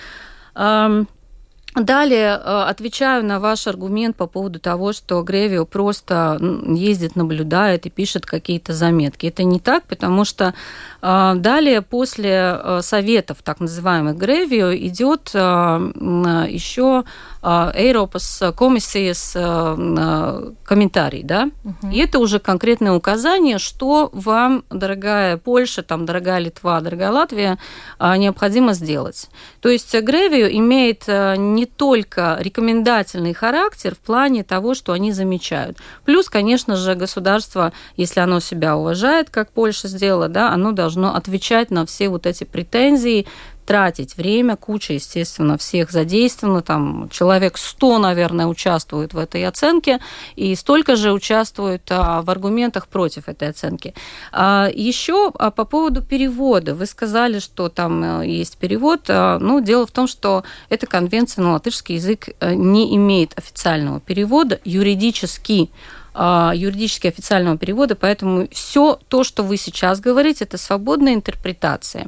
[1.74, 7.90] Далее э, отвечаю на ваш аргумент по поводу того, что Гревио просто ездит, наблюдает и
[7.90, 9.26] пишет какие-то заметки.
[9.26, 10.54] Это не так, потому что
[11.02, 17.04] э, далее после э, советов так называемых Гревио идет еще
[17.42, 19.32] Eiropas комиссijas
[20.64, 21.92] комментарий, да, угу.
[21.92, 27.58] и это уже конкретное указание, что вам, дорогая Польша, там, дорогая Литва, дорогая Латвия,
[28.00, 29.28] необходимо сделать.
[29.60, 35.78] То есть Гревио имеет не не только рекомендательный характер в плане того, что они замечают.
[36.04, 41.70] Плюс, конечно же, государство, если оно себя уважает, как Польша сделала, да, оно должно отвечать
[41.70, 43.26] на все вот эти претензии,
[43.64, 50.00] тратить время, куча, естественно, всех задействовано, там человек 100, наверное, участвует в этой оценке,
[50.36, 53.94] и столько же участвует а, в аргументах против этой оценки.
[54.32, 56.74] А, еще а, по поводу перевода.
[56.74, 59.02] Вы сказали, что там э, есть перевод.
[59.08, 64.00] А, ну, дело в том, что эта конвенция на латышский язык э, не имеет официального
[64.00, 65.70] перевода юридически
[66.14, 72.06] юридически официального перевода, поэтому все то, что вы сейчас говорите, это свободная интерпретация.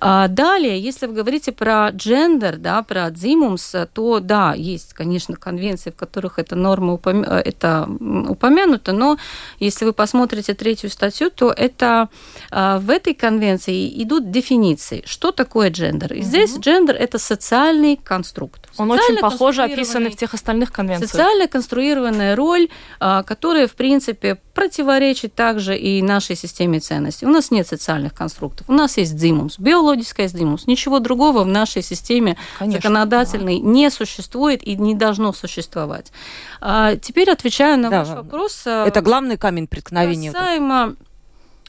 [0.00, 5.90] А, далее, если вы говорите про джендер, да, про дзимумс, то да, есть, конечно, конвенции,
[5.90, 7.42] в которых эта норма упомя...
[7.44, 7.88] это
[8.28, 9.18] упомянута, но
[9.58, 12.08] если вы посмотрите третью статью, то это
[12.50, 16.14] а, в этой конвенции идут дефиниции, что такое джендер.
[16.14, 16.24] И угу.
[16.24, 18.68] здесь джендер это социальный конструкт.
[18.78, 21.10] Он очень похоже описан в тех остальных конвенциях.
[21.10, 27.26] Социально конструированная роль, которая которая, в принципе, противоречит также и нашей системе ценностей.
[27.26, 28.68] У нас нет социальных конструктов.
[28.68, 30.68] У нас есть дзимус, биологическая дзимус.
[30.68, 33.66] Ничего другого в нашей системе Конечно, законодательной да.
[33.66, 36.12] не существует и не должно существовать.
[36.60, 38.62] А теперь отвечаю на да, ваш вопрос.
[38.64, 40.30] А, это главный камень преткновения.
[40.30, 40.94] Касаемо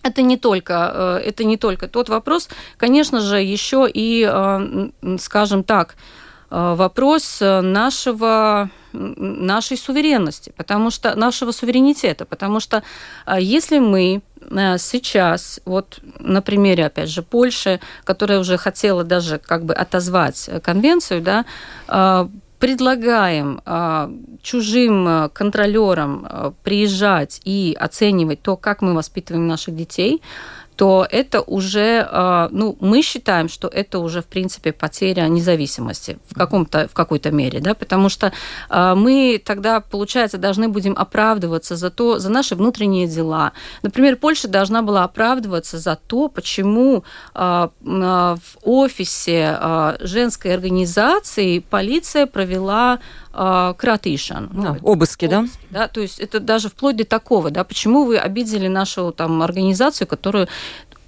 [0.03, 5.63] это не только, э, это не только тот вопрос, конечно же, еще и, э, скажем
[5.63, 5.95] так,
[6.53, 12.83] вопрос нашего нашей суверенности, потому что нашего суверенитета, потому что
[13.25, 19.39] а, если мы а, сейчас, вот на примере, опять же, Польши, которая уже хотела даже
[19.39, 21.45] как бы отозвать конвенцию, да,
[21.87, 23.59] а, предлагаем
[24.41, 30.21] чужим контролерам приезжать и оценивать то, как мы воспитываем наших детей,
[30.75, 36.36] то это уже, а, ну, мы считаем, что это уже, в принципе, потеря независимости в,
[36.36, 38.33] каком-то, в какой-то мере, да, потому что
[38.69, 43.53] а, мы тогда, получается, должны будем оправдываться за то, за наши внутренние дела.
[43.83, 49.59] Например, Польша должна была оправдываться за то, почему а, в офисе
[49.99, 52.99] женской организации полиция провела
[53.31, 54.49] кратышан.
[54.53, 55.45] Ну, обыски, да?
[55.71, 55.88] да?
[55.88, 60.47] То есть это даже вплоть до такого, да, почему вы обидели нашу там организацию, которую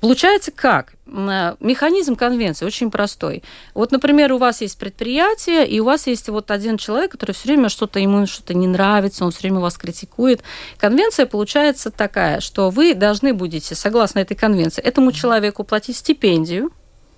[0.01, 0.93] Получается как?
[1.07, 3.43] Э, механизм конвенции очень простой.
[3.73, 7.47] Вот, например, у вас есть предприятие, и у вас есть вот один человек, который все
[7.47, 10.41] время что-то ему что-то не нравится, он все время вас критикует.
[10.77, 16.71] Конвенция получается такая, что вы должны будете, согласно этой конвенции, этому человеку платить стипендию,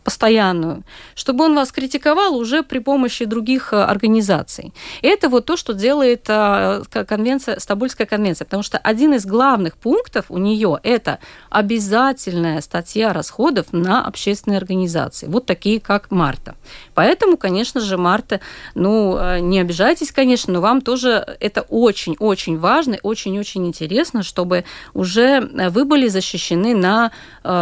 [0.07, 0.83] постоянную,
[1.15, 4.73] чтобы он вас критиковал уже при помощи других э, организаций.
[5.01, 9.75] И это вот то, что делает э, конвенция, Стамбульская конвенция, потому что один из главных
[9.75, 16.55] пунктов у нее это обязательная статья расходов на общественные организации, вот такие как Марта.
[16.93, 18.39] Поэтому, конечно же, Марта,
[18.75, 25.41] ну, э, не обижайтесь, конечно, но вам тоже это очень-очень важно, очень-очень интересно, чтобы уже
[25.69, 27.11] вы были защищены на,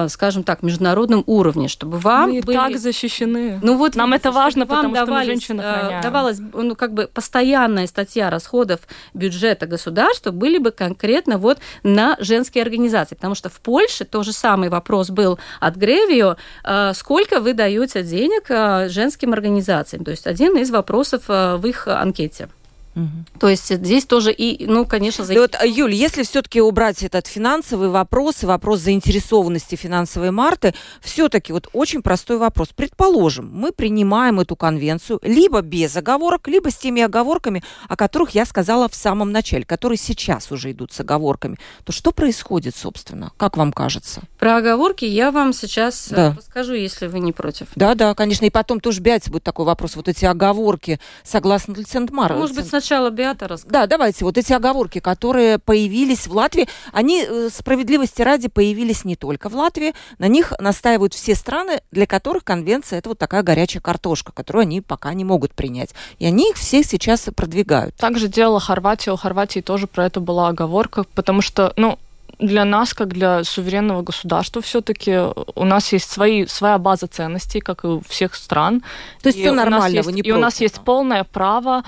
[0.09, 2.57] скажем так, международном уровне, чтобы вам мы были...
[2.57, 3.59] так защищены.
[3.61, 6.01] Ну вот нам это важно, потому что давались, мы женщины охраняем.
[6.01, 8.81] Давалась ну как бы постоянная статья расходов
[9.13, 14.69] бюджета государства были бы конкретно вот на женские организации, потому что в Польше тоже самый
[14.69, 20.57] вопрос был от Гревио, э, сколько вы даете денег э, женским организациям, то есть один
[20.57, 22.49] из вопросов э, в их анкете.
[22.95, 23.39] Угу.
[23.39, 25.33] То есть здесь тоже и, ну, конечно, за...
[25.33, 31.51] И вот, Юль, если все-таки убрать этот финансовый вопрос и вопрос заинтересованности финансовой Марты, все-таки
[31.51, 32.69] вот очень простой вопрос.
[32.75, 38.45] Предположим, мы принимаем эту конвенцию либо без оговорок, либо с теми оговорками, о которых я
[38.45, 41.57] сказала в самом начале, которые сейчас уже идут с оговорками.
[41.83, 43.31] То что происходит, собственно?
[43.37, 44.21] Как вам кажется?
[44.45, 46.35] Про оговорки я вам сейчас э, да.
[46.37, 47.65] расскажу, если вы не против.
[47.75, 48.45] Да, да, конечно.
[48.45, 49.95] И потом тоже Бяти будет такой вопрос.
[49.95, 52.35] Вот эти оговорки согласно Лицентмару.
[52.35, 53.71] Может быть, сначала Беата расскажет.
[53.71, 54.23] Да, давайте.
[54.23, 59.55] Вот эти оговорки, которые появились в Латвии, они, э, справедливости ради, появились не только в
[59.55, 59.95] Латвии.
[60.19, 64.79] На них настаивают все страны, для которых конвенция– это вот такая горячая картошка, которую они
[64.81, 65.95] пока не могут принять.
[66.19, 67.95] И они их все сейчас продвигают.
[67.95, 69.11] Также делала Хорватия.
[69.11, 71.97] У Хорватии тоже про это была оговорка, потому что, ну,
[72.39, 75.17] для нас, как для суверенного государства, все-таки
[75.55, 78.81] у нас есть свои, своя база ценностей, как и у всех стран.
[79.21, 81.83] То есть и все нормально, есть, И против, у нас есть полное право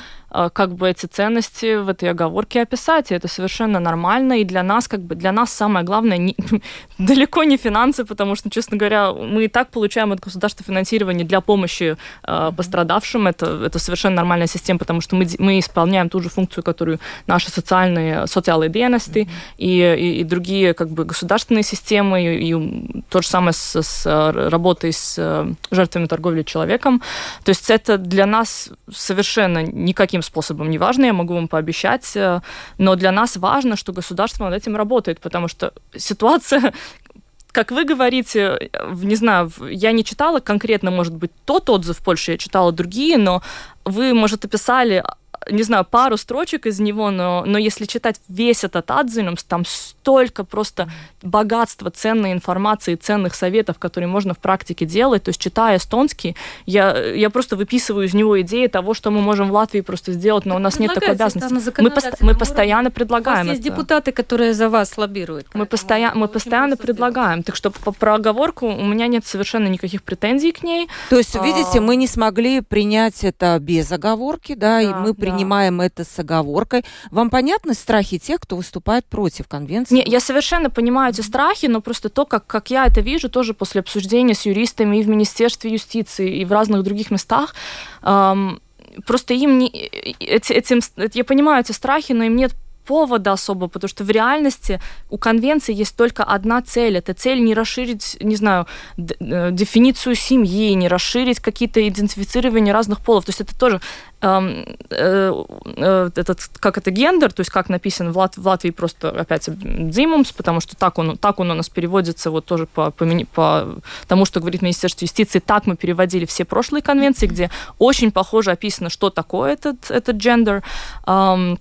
[0.54, 4.88] как бы эти ценности в этой оговорке описать, и это совершенно нормально, и для нас,
[4.88, 6.36] как бы, для нас самое главное не,
[6.98, 11.42] далеко не финансы, потому что, честно говоря, мы и так получаем от государства финансирование для
[11.42, 16.30] помощи э, пострадавшим, это, это совершенно нормальная система, потому что мы, мы исполняем ту же
[16.30, 19.58] функцию, которую наши социальные, социальные деятельности mm-hmm.
[19.58, 24.06] и, и, и другие, как бы, государственные системы, и, и то же самое с, с
[24.50, 27.02] работой с э, жертвами торговли человеком,
[27.44, 32.42] то есть это для нас совершенно никаким каким способом, неважно, я могу вам пообещать, э,
[32.78, 36.74] но для нас важно, что государство над этим работает, потому что ситуация
[37.52, 38.70] как вы говорите,
[39.04, 43.18] не знаю, я не читала конкретно, может быть, тот отзыв в Польше, я читала другие,
[43.18, 43.42] но
[43.84, 45.04] вы, может, описали
[45.52, 50.44] не знаю, пару строчек из него, но, но если читать весь этот адзинумс, там столько
[50.44, 50.90] просто
[51.22, 55.24] богатства ценной информации, ценных советов, которые можно в практике делать.
[55.24, 59.50] То есть, читая эстонский, я, я просто выписываю из него идеи того, что мы можем
[59.50, 61.82] в Латвии просто сделать, но так у нас нет такой обязанности.
[61.82, 63.76] Мы, пост- мы постоянно предлагаем У вас есть это.
[63.76, 65.48] депутаты, которые за вас лоббируют.
[65.54, 67.44] Мы, постоя- мы постоянно предлагаем.
[67.44, 70.88] Так что по, про оговорку у меня нет совершенно никаких претензий к ней.
[71.10, 71.82] То есть, видите, а...
[71.82, 76.20] мы не смогли принять это без оговорки, да, да и мы приняли принимаем это с
[76.20, 76.84] оговоркой.
[77.12, 79.96] Вам понятны страхи тех, кто выступает против конвенции?
[79.96, 83.54] Не, я совершенно понимаю эти страхи, но просто то, как, как я это вижу, тоже
[83.54, 87.56] после обсуждения с юристами и в Министерстве юстиции, и в разных других местах,
[88.04, 88.60] эм,
[89.06, 90.80] просто им не, эти, этим,
[91.14, 92.54] я понимаю эти страхи, но им нет
[92.88, 96.98] повода особо, потому что в реальности у конвенции есть только одна цель.
[96.98, 98.66] Это цель не расширить, не знаю,
[98.98, 103.26] э, дефиницию семьи, не расширить какие-то идентифицирования разных полов.
[103.26, 103.82] То есть это тоже
[104.22, 105.44] эм, э,
[105.76, 109.50] э, этот, как это гендер, то есть как написан в, Лат, в Латвии просто опять
[109.50, 113.68] дзимумс, потому что так он, так он у нас переводится вот тоже по, по, по
[114.08, 118.90] тому, что говорит Министерство юстиции, так мы переводили все прошлые конвенции, где очень похоже описано,
[118.90, 120.64] что такое этот, этот гендер.
[121.06, 121.60] Эм,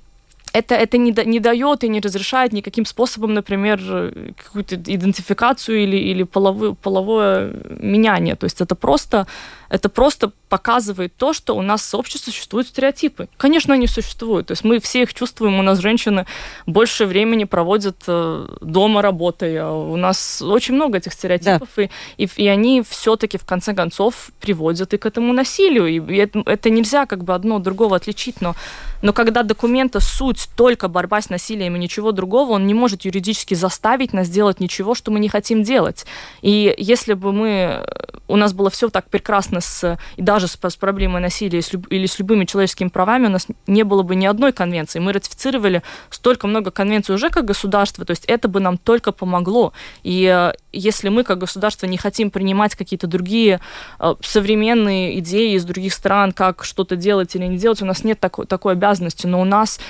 [0.59, 3.79] это, это не, не дает и не разрешает никаким способом, например,
[4.45, 8.35] какую-то идентификацию или, или половое, половое меняние.
[8.37, 9.27] То есть это просто,
[9.69, 13.29] это просто показывает то, что у нас в сообществе существуют стереотипы.
[13.37, 14.49] Конечно, они существуют.
[14.49, 15.59] То есть мы все их чувствуем.
[15.59, 16.27] У нас женщины
[16.67, 19.69] больше времени проводят э, дома работая.
[19.69, 21.83] У нас очень много этих стереотипов, да.
[21.83, 25.89] и, и, и они все-таки в конце концов приводят и к этому насилию.
[25.89, 28.41] И, и это, это нельзя как бы одно от другого отличить.
[28.41, 28.55] Но,
[29.03, 33.55] но когда документа суть только борьба с насилием и ничего другого, он не может юридически
[33.55, 36.07] заставить нас делать ничего, что мы не хотим делать.
[36.41, 37.85] И если бы мы
[38.29, 42.19] у нас было все так прекрасно с и даже с, с проблемой насилия или с
[42.19, 44.99] любыми человеческими правами у нас не было бы ни одной конвенции.
[44.99, 49.73] Мы ратифицировали столько много конвенций уже как государство, то есть это бы нам только помогло.
[50.03, 53.61] И э, если мы как государство не хотим принимать какие-то другие
[53.99, 58.21] э, современные идеи из других стран, как что-то делать или не делать, у нас нет
[58.21, 59.81] такой, такой обязанности, но у нас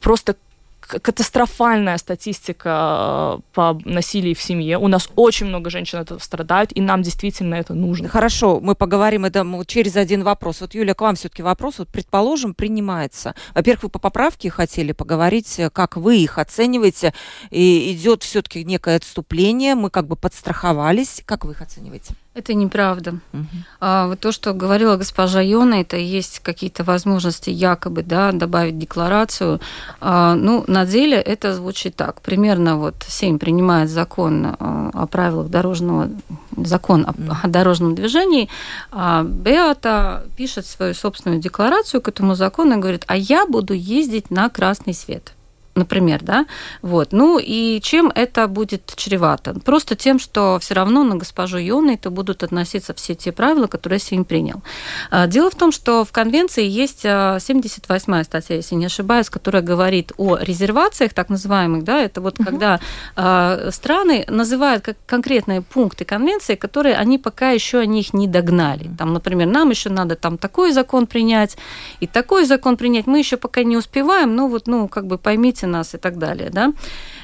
[0.00, 0.36] просто
[0.86, 4.78] катастрофальная статистика э, по насилию в семье.
[4.78, 8.08] У нас очень много женщин от этого страдают, и нам действительно это нужно.
[8.08, 10.60] Хорошо, мы поговорим это через один вопрос.
[10.60, 11.78] Вот, Юля, к вам все-таки вопрос.
[11.78, 13.34] Вот, предположим, принимается.
[13.54, 17.14] Во-первых, вы по поправке хотели поговорить, как вы их оцениваете.
[17.50, 21.22] И идет все-таки некое отступление, мы как бы подстраховались.
[21.24, 22.14] Как вы их оцениваете?
[22.34, 23.16] Это неправда.
[23.34, 23.46] Угу.
[23.80, 29.60] А, вот то, что говорила госпожа Йона, это есть какие-то возможности якобы да, добавить декларацию.
[30.00, 32.22] А, ну, на деле это звучит так.
[32.22, 36.08] Примерно вот Сейм принимает закон а, о правилах дорожного
[36.56, 38.48] закон о, о дорожном движении,
[38.90, 44.30] а Беата пишет свою собственную декларацию к этому закону и говорит, а я буду ездить
[44.30, 45.34] на красный свет
[45.74, 46.46] например, да,
[46.82, 47.12] вот.
[47.12, 49.54] Ну и чем это будет чревато?
[49.60, 53.98] Просто тем, что все равно на госпожу Йоны это будут относиться все те правила, которые
[53.98, 54.62] Сейм принял.
[55.10, 59.62] А, дело в том, что в конвенции есть 78-я а, статья, если не ошибаюсь, которая
[59.62, 62.44] говорит о резервациях, так называемых, да, это вот угу.
[62.44, 62.80] когда
[63.16, 68.90] э, страны называют как конкретные пункты конвенции, которые они пока еще о них не догнали.
[68.98, 71.56] Там, например, нам еще надо там такой закон принять
[72.00, 75.61] и такой закон принять, мы еще пока не успеваем, но вот, ну, как бы поймите,
[75.62, 76.50] слушайте нас и так далее.
[76.50, 76.72] Да?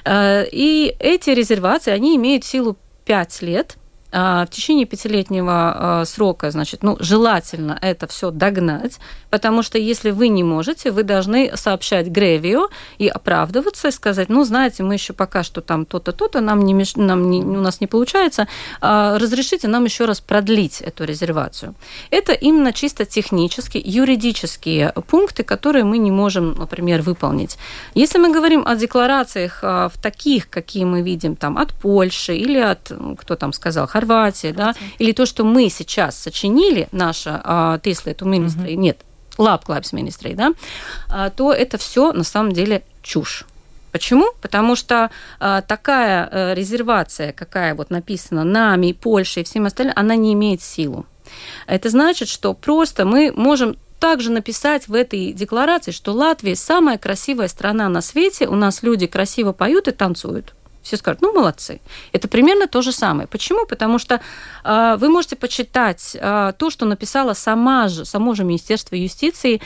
[0.04, 3.76] Э, и эти резервации, они имеют силу 5 лет,
[4.10, 10.28] в течение пятилетнего а, срока, значит, ну, желательно это все догнать, потому что если вы
[10.28, 15.42] не можете, вы должны сообщать Гревио и оправдываться, и сказать, ну, знаете, мы еще пока
[15.42, 18.48] что там то-то, то-то, нам, не, нам не, у нас не получается,
[18.80, 21.74] а, разрешите нам еще раз продлить эту резервацию.
[22.10, 27.58] Это именно чисто технические, юридические пункты, которые мы не можем, например, выполнить.
[27.94, 32.90] Если мы говорим о декларациях в таких, какие мы видим там от Польши или от,
[33.18, 38.34] кто там сказал, Хорватия, да, или то, что мы сейчас сочинили, наша а, эту угу.
[38.76, 38.98] нет,
[39.38, 40.52] Lab Clubs министрей, да,
[41.08, 43.44] а, то это все на самом деле чушь.
[43.90, 44.32] Почему?
[44.42, 50.14] Потому что э, такая э, резервация, какая вот написана нами, Польшей и всем остальным, она
[50.14, 51.06] не имеет силу.
[51.66, 57.48] Это значит, что просто мы можем также написать в этой декларации, что Латвия самая красивая
[57.48, 60.54] страна на свете, у нас люди красиво поют и танцуют
[60.88, 61.80] все скажут, ну, молодцы.
[62.12, 63.28] Это примерно то же самое.
[63.28, 63.66] Почему?
[63.66, 64.20] Потому что
[64.64, 69.60] э, вы можете почитать э, то, что написала сама же, само же Министерство юстиции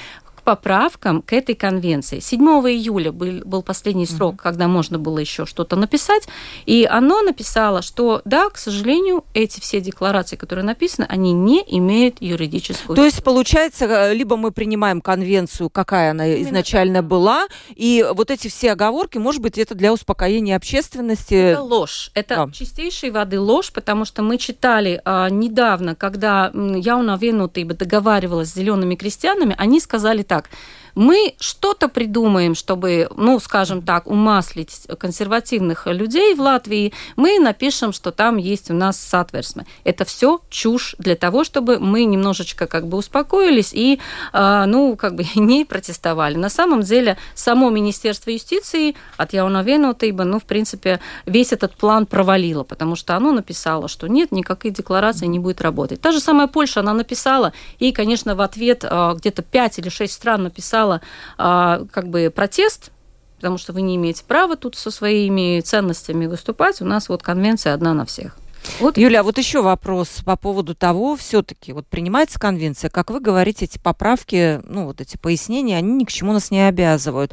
[0.45, 2.21] поправкам к этой конвенции.
[2.21, 4.43] 7 июля был, был последний срок, угу.
[4.43, 6.29] когда можно было еще что-то написать,
[6.67, 12.21] и оно написало, что да, к сожалению, эти все декларации, которые написаны, они не имеют
[12.21, 12.97] юридическую.
[12.97, 17.07] То есть получается, э, либо мы принимаем конвенцию, какая она Именно изначально так.
[17.07, 21.35] была, и вот эти все оговорки, может быть, это для успокоения общественности.
[21.35, 22.53] Это ложь, это да.
[22.53, 28.55] чистейшей воды ложь, потому что мы читали а, недавно, когда я у Навенуты договаривалась с
[28.55, 30.49] зелеными крестьянами, они сказали так.
[30.95, 36.93] Мы что-то придумаем, чтобы, ну, скажем так, умаслить консервативных людей в Латвии.
[37.17, 39.67] Мы напишем, что там есть у нас сатверсмы.
[39.85, 44.01] Это все чушь для того, чтобы мы немножечко как бы успокоились и,
[44.33, 46.37] э, ну, как бы не протестовали.
[46.37, 52.07] На самом деле, само Министерство юстиции от Яуна Венутейба, ну, в принципе, весь этот план
[52.07, 56.01] провалило, потому что оно написало, что нет, никакой декларации не будет работать.
[56.01, 60.13] Та же самая Польша, она написала, и, конечно, в ответ э, где-то 5 или 6
[60.13, 61.01] стран написала написала
[61.39, 62.91] а, как бы протест,
[63.37, 66.81] потому что вы не имеете права тут со своими ценностями выступать.
[66.81, 68.37] У нас вот конвенция одна на всех.
[68.79, 68.97] Вот.
[68.97, 73.65] Юля, а вот еще вопрос по поводу того, все-таки вот принимается конвенция, как вы говорите,
[73.65, 77.33] эти поправки, ну вот эти пояснения, они ни к чему нас не обязывают.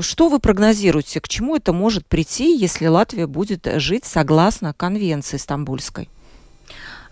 [0.00, 6.08] Что вы прогнозируете, к чему это может прийти, если Латвия будет жить согласно конвенции стамбульской?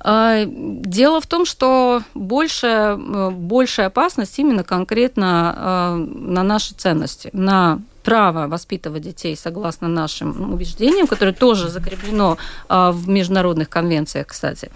[0.00, 7.80] А, дело в том, что больше, большая опасность именно конкретно а, на наши ценности, на
[8.04, 12.38] право воспитывать детей согласно нашим убеждениям, которое тоже закреплено
[12.68, 14.70] а, в международных конвенциях, кстати.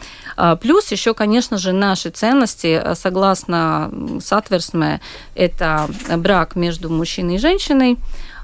[0.60, 5.00] Плюс еще, конечно же, наши ценности, согласно Сатверсме,
[5.34, 7.96] это брак между мужчиной и женщиной,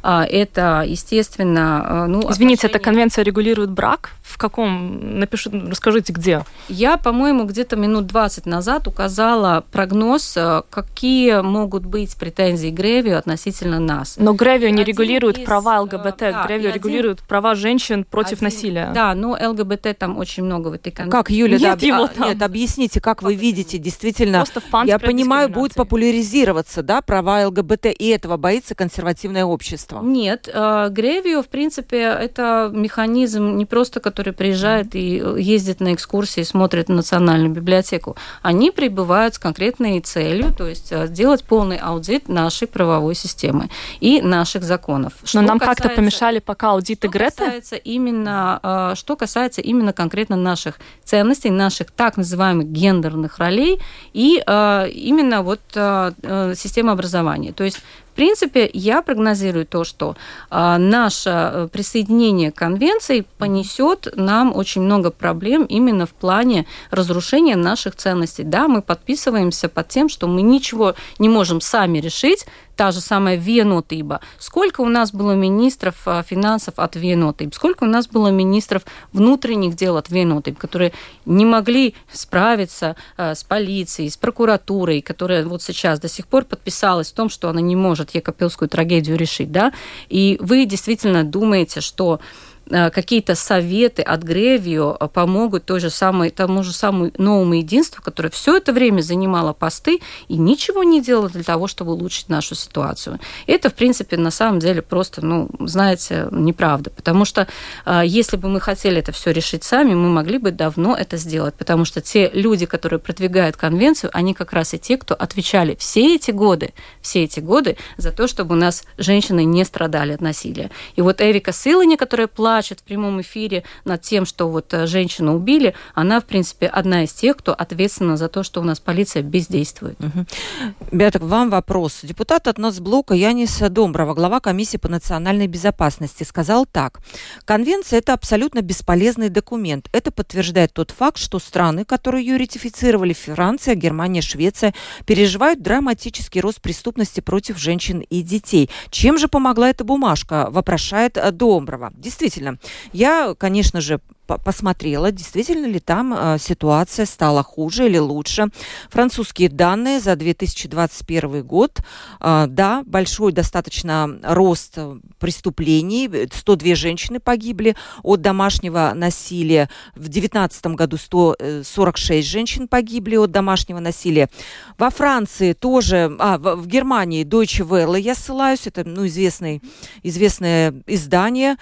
[0.02, 2.20] это, естественно, а, ну...
[2.30, 2.70] Извините, отношения...
[2.70, 4.10] эта конвенция регулирует брак?
[4.22, 5.18] В каком?
[5.18, 6.44] Напиши, расскажите, где?
[6.68, 13.80] Я, по-моему, где-то минут 20 назад указала прогноз, а, какие могут быть претензии Гревио относительно
[13.80, 14.16] нас.
[14.18, 15.44] Но Гревио не регулирует из...
[15.44, 18.44] права ЛГБТ, да, Гревио регулирует права женщин против один...
[18.44, 18.90] насилия.
[18.94, 21.18] Да, но ЛГБТ там очень много в этой конвенции.
[21.18, 22.28] Как, Юля, нет, да, его а, там.
[22.28, 24.44] нет, объясните, как вы видите, действительно,
[24.84, 30.00] я понимаю, будет популяризироваться, да, права ЛГБТ, и этого боится консервативное общество общества?
[30.02, 36.42] Нет, э, Гревио, в принципе, это механизм не просто, который приезжает и ездит на экскурсии,
[36.42, 38.16] смотрит национальную библиотеку.
[38.42, 43.68] Они прибывают с конкретной целью, то есть э, сделать полный аудит нашей правовой системы
[44.00, 45.12] и наших законов.
[45.34, 47.44] Но нам как-то помешали пока аудиты Грета?
[47.44, 53.80] Касается именно, э, что касается именно конкретно наших ценностей, наших так называемых гендерных ролей
[54.12, 57.52] и именно вот системы образования.
[57.52, 57.80] То есть
[58.18, 60.16] принципе, я прогнозирую то, что
[60.50, 67.54] а, наше э, присоединение к конвенции понесет нам очень много проблем именно в плане разрушения
[67.54, 68.42] наших ценностей.
[68.42, 72.44] Да, мы подписываемся под тем, что мы ничего не можем сами решить,
[72.78, 74.20] та же самая Венотыба.
[74.38, 77.52] Сколько у нас было министров а, финансов от Венотыб?
[77.52, 80.92] Сколько у нас было министров внутренних дел от Венотыб, которые
[81.26, 87.10] не могли справиться а, с полицией, с прокуратурой, которая вот сейчас до сих пор подписалась
[87.10, 89.72] в том, что она не может Екапелскую трагедию решить, да?
[90.08, 92.20] И вы действительно думаете, что
[92.68, 98.30] какие-то советы от Гревио э, помогут той же самой, тому же самому новому единству, которое
[98.30, 103.18] все это время занимало посты и ничего не делало для того, чтобы улучшить нашу ситуацию.
[103.46, 106.90] Это, в принципе, на самом деле просто, ну, знаете, неправда.
[106.90, 107.48] Потому что
[107.86, 111.54] э, если бы мы хотели это все решить сами, мы могли бы давно это сделать.
[111.54, 116.14] Потому что те люди, которые продвигают конвенцию, они как раз и те, кто отвечали все
[116.14, 120.70] эти годы, все эти годы за то, чтобы у нас женщины не страдали от насилия.
[120.96, 124.88] И вот Эвика Силани, которая плачет, плачет в прямом эфире над тем, что вот э,
[124.88, 128.80] женщину убили, она, в принципе, одна из тех, кто ответственна за то, что у нас
[128.80, 129.96] полиция бездействует.
[130.00, 130.98] Угу.
[130.98, 132.00] К вам вопрос.
[132.02, 136.98] Депутат от Нацблока Янис Домброва, глава комиссии по национальной безопасности, сказал так.
[137.44, 139.88] Конвенция– это абсолютно бесполезный документ.
[139.92, 144.74] Это подтверждает тот факт, что страны, которые ее ратифицировали, Франция, Германия, Швеция,
[145.06, 148.68] переживают драматический рост преступности против женщин и детей.
[148.90, 151.92] Чем же помогла эта бумажка, вопрошает Домброва.
[151.94, 152.47] Действительно,
[152.92, 154.00] я, конечно же,
[154.36, 158.48] посмотрела, действительно ли там э, ситуация стала хуже или лучше.
[158.90, 161.80] Французские данные за 2021 год,
[162.20, 164.78] э, да, большой достаточно рост
[165.18, 169.70] преступлений, 102 женщины погибли от домашнего насилия.
[169.94, 174.28] В 2019 году 146 женщин погибли от домашнего насилия.
[174.76, 179.62] Во Франции тоже, а, в Германии Deutsche Welle, я ссылаюсь, это ну, известный,
[180.02, 181.56] известное издание,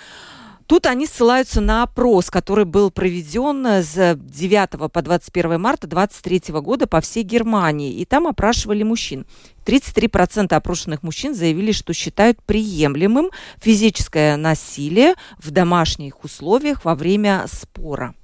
[0.66, 6.86] Тут они ссылаются на опрос, который был проведен с 9 по 21 марта 2023 года
[6.88, 7.94] по всей Германии.
[7.94, 9.26] И там опрашивали мужчин.
[9.64, 18.14] 33% опрошенных мужчин заявили, что считают приемлемым физическое насилие в домашних условиях во время спора.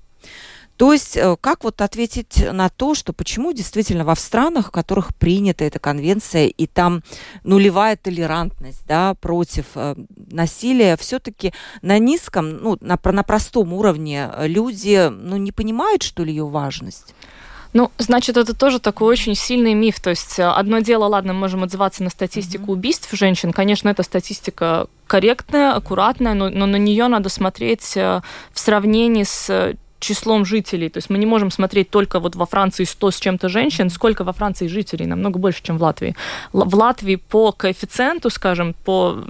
[0.77, 5.15] То есть, э, как вот ответить на то, что почему действительно во странах, в которых
[5.15, 7.03] принята эта конвенция, и там
[7.45, 9.95] нулевая толерантность да, против э,
[10.31, 11.53] насилия, все-таки
[11.83, 17.15] на низком, ну, на, на простом уровне люди ну, не понимают, что ли, ее важность?
[17.75, 20.01] Ну, значит, это тоже такой очень сильный миф.
[20.01, 22.73] То есть э, одно дело, ладно, мы можем отзываться на статистику mm-hmm.
[22.73, 23.53] убийств женщин.
[23.53, 28.23] Конечно, эта статистика корректная, аккуратная, но, но на нее надо смотреть в
[28.55, 30.89] сравнении с числом жителей.
[30.89, 34.25] То есть мы не можем смотреть только вот во Франции 100 с чем-то женщин, сколько
[34.25, 36.15] во Франции жителей, намного больше, чем в Латвии.
[36.53, 39.25] В Латвии по коэффициенту, скажем, по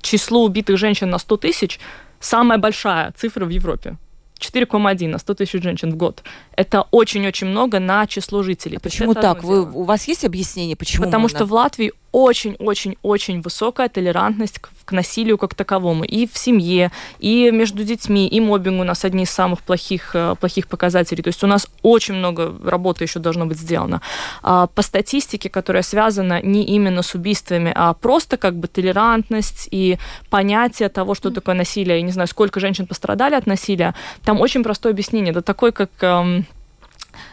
[0.00, 1.80] числу убитых женщин на 100 тысяч,
[2.20, 3.96] самая большая цифра в Европе.
[4.38, 6.22] 4,1 на 100 тысяч женщин в год.
[6.56, 8.76] Это очень-очень много на число жителей.
[8.76, 9.42] А почему так?
[9.42, 11.06] Вы, у вас есть объяснение, почему?
[11.06, 11.38] Потому можно?
[11.38, 16.04] что в Латвии очень-очень-очень высокая толерантность к, к насилию как таковому.
[16.04, 20.34] И в семье, и между детьми, и мобинг у нас одни из самых плохих, э,
[20.40, 21.22] плохих показателей.
[21.22, 24.00] То есть у нас очень много работы еще должно быть сделано.
[24.42, 29.98] А, по статистике, которая связана не именно с убийствами, а просто как бы толерантность и
[30.30, 31.96] понятие того, что такое насилие.
[31.96, 33.94] Я не знаю, сколько женщин пострадали от насилия.
[34.24, 35.30] Там очень простое объяснение.
[35.30, 36.46] Это такой, как эм,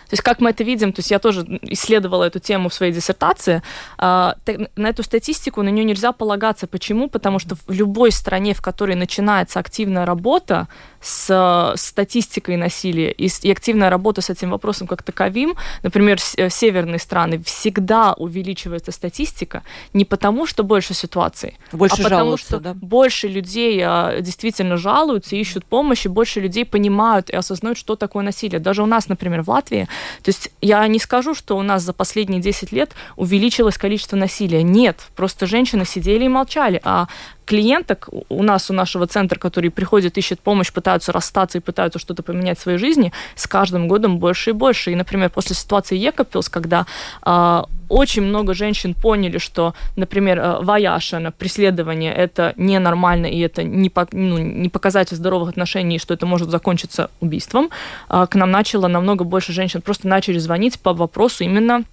[0.09, 2.93] то есть как мы это видим, то есть я тоже исследовала эту тему в своей
[2.93, 3.61] диссертации,
[3.97, 4.35] а,
[4.75, 6.67] на эту статистику, на нее нельзя полагаться.
[6.67, 7.09] Почему?
[7.09, 10.67] Потому что в любой стране, в которой начинается активная работа
[11.05, 16.99] с статистикой насилия и, и активная работа с этим вопросом как таковым, например, э, северные
[16.99, 22.73] страны, всегда увеличивается статистика не потому, что больше ситуаций, больше а потому, что да?
[22.73, 28.59] больше людей а, действительно жалуются, ищут помощи, больше людей понимают и осознают, что такое насилие.
[28.59, 29.87] Даже у нас, например, в Латвии
[30.23, 34.63] то есть я не скажу, что у нас за последние 10 лет увеличилось количество насилия.
[34.63, 37.07] Нет, просто женщины сидели и молчали, а
[37.45, 42.23] клиенток у нас, у нашего центра, которые приходят, ищут помощь, пытаются расстаться и пытаются что-то
[42.23, 44.91] поменять в своей жизни, с каждым годом больше и больше.
[44.91, 46.85] И, например, после ситуации Екапилс, когда
[47.25, 53.89] э, очень много женщин поняли, что, например, э, ваяшина, преследование, это ненормально, и это не,
[53.89, 57.69] по, ну, не показатель здоровых отношений, что это может закончиться убийством,
[58.09, 61.83] э, к нам начало намного больше женщин, просто начали звонить по вопросу именно а,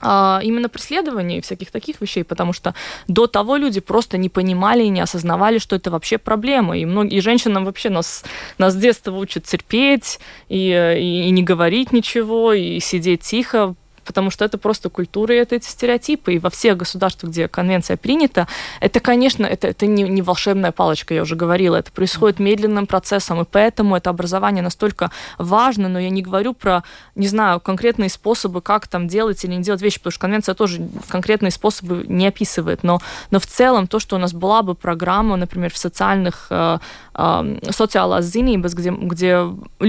[0.00, 2.74] именно преследования и всяких таких вещей, потому что
[3.08, 6.78] до того люди просто не понимали и не осознавали, что это вообще проблема.
[6.78, 8.24] И, многие, и женщинам вообще нас,
[8.58, 10.68] нас с детства учат терпеть и,
[10.98, 13.74] и, и не говорить ничего, и сидеть тихо,
[14.08, 16.32] потому что это просто культура, и это эти стереотипы.
[16.32, 18.48] И во всех государствах, где конвенция принята,
[18.80, 23.42] это, конечно, это, это не, не волшебная палочка, я уже говорила, это происходит медленным процессом,
[23.42, 26.84] и поэтому это образование настолько важно, но я не говорю про,
[27.16, 30.88] не знаю, конкретные способы, как там делать или не делать вещи, потому что конвенция тоже
[31.08, 33.00] конкретные способы не описывает, но,
[33.30, 36.78] но в целом то, что у нас была бы программа, например, в социальных э,
[38.20, 39.44] zinības, где, где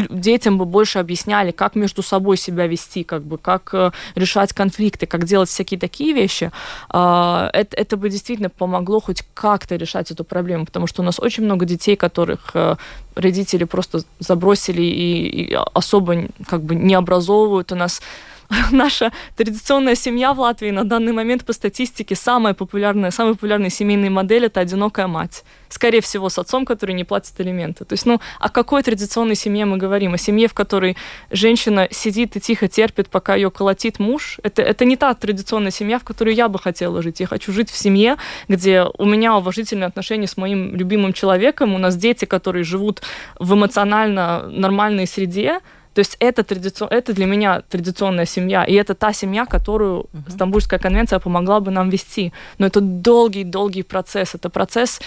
[0.09, 5.05] детям бы больше объясняли, как между собой себя вести, как бы, как э, решать конфликты,
[5.05, 6.51] как делать всякие такие вещи,
[6.89, 11.19] а, это, это бы действительно помогло хоть как-то решать эту проблему, потому что у нас
[11.19, 12.75] очень много детей, которых э,
[13.15, 17.71] родители просто забросили и, и особо как бы не образовывают.
[17.71, 18.01] У нас
[18.71, 24.09] наша традиционная семья в Латвии на данный момент по статистике самая популярная, самая популярная семейная
[24.09, 25.43] модель– это одинокая мать.
[25.69, 27.85] Скорее всего, с отцом, который не платит алименты.
[27.85, 30.15] То есть, ну, о какой традиционной семье мы говорим?
[30.15, 30.97] О семье, в которой
[31.29, 34.39] женщина сидит и тихо терпит, пока ее колотит муж?
[34.41, 37.19] Это, это не та традиционная семья, в которой я бы хотела жить.
[37.19, 41.77] Я хочу жить в семье, где у меня уважительные отношения с моим любимым человеком, у
[41.77, 43.03] нас дети, которые живут
[43.37, 45.59] в эмоционально нормальной среде,
[45.99, 50.31] то есть это, традицион, это для меня традиционная семья, и это та семья, которую uh-huh.
[50.31, 52.31] Стамбульская конвенция помогла бы нам вести.
[52.57, 55.01] Но это долгий-долгий процесс, это процесс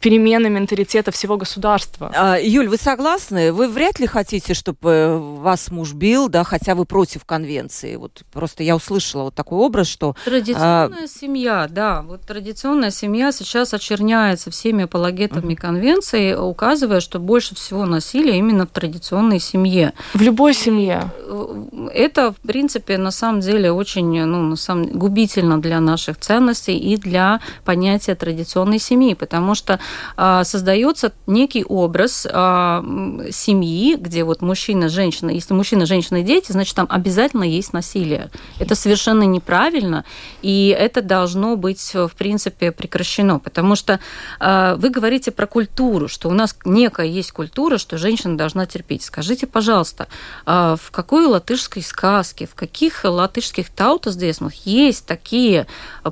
[0.00, 2.12] перемены менталитета всего государства.
[2.14, 3.52] А, Юль, вы согласны?
[3.52, 7.96] Вы вряд ли хотите, чтобы вас муж бил, да, хотя вы против конвенции.
[7.96, 10.14] Вот просто я услышала вот такой образ, что...
[10.24, 11.08] Традиционная а...
[11.08, 12.02] семья, да.
[12.02, 15.60] Вот традиционная семья сейчас очерняется всеми апологетами uh-huh.
[15.60, 19.92] конвенции, указывая, что больше всего насилия именно в традиционной семье.
[20.14, 21.10] В любой семье.
[21.26, 24.86] Э, это, в принципе, на самом деле очень ну, на самом...
[24.86, 29.78] губительно для наших ценностей и для понятия традиционной семьи, потому что что
[30.16, 32.82] а, создается некий образ а,
[33.30, 38.30] семьи, где вот мужчина, женщина, если мужчина, женщина и дети, значит, там обязательно есть насилие.
[38.58, 40.04] Это совершенно неправильно,
[40.42, 44.00] и это должно быть, в принципе, прекращено, потому что
[44.38, 49.02] а, вы говорите про культуру, что у нас некая есть культура, что женщина должна терпеть.
[49.04, 50.08] Скажите, пожалуйста,
[50.46, 55.66] а, в какой латышской сказке, в каких латышских таутасдесмах есть такие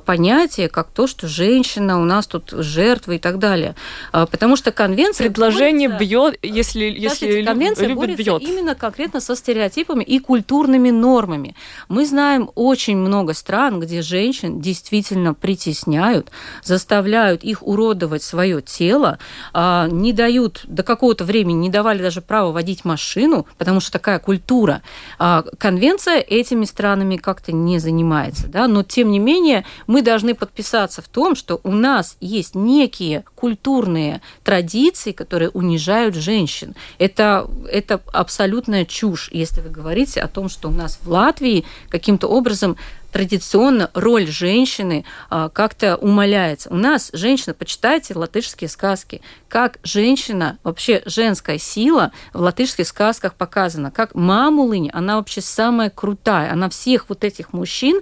[0.05, 3.75] понятия, как то, что женщина у нас тут жертва и так далее.
[4.11, 5.27] А, потому что конвенция...
[5.27, 8.41] Предложение борется, бьет, если, если конвенция любит, борется бьет.
[8.41, 11.55] именно конкретно со стереотипами и культурными нормами.
[11.87, 16.29] Мы знаем очень много стран, где женщин действительно притесняют,
[16.63, 19.19] заставляют их уродовать свое тело,
[19.53, 24.19] а, не дают до какого-то времени, не давали даже право водить машину, потому что такая
[24.19, 24.81] культура.
[25.17, 31.01] А, конвенция этими странами как-то не занимается, да, но тем не менее мы должны подписаться
[31.01, 36.75] в том, что у нас есть некие культурные традиции, которые унижают женщин.
[36.97, 42.27] Это, это абсолютная чушь, если вы говорите о том, что у нас в Латвии каким-то
[42.27, 42.77] образом
[43.11, 46.69] традиционно роль женщины а, как-то умаляется.
[46.69, 53.91] У нас женщина, почитайте латышские сказки, как женщина, вообще женская сила в латышских сказках показана,
[53.91, 57.99] как мамулынь, она вообще самая крутая, она всех вот этих мужчин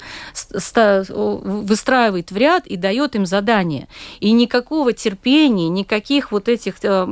[0.52, 3.88] выстраивает в ряд и дает им задание.
[4.20, 7.04] И никакого терпения, никаких вот этих, э,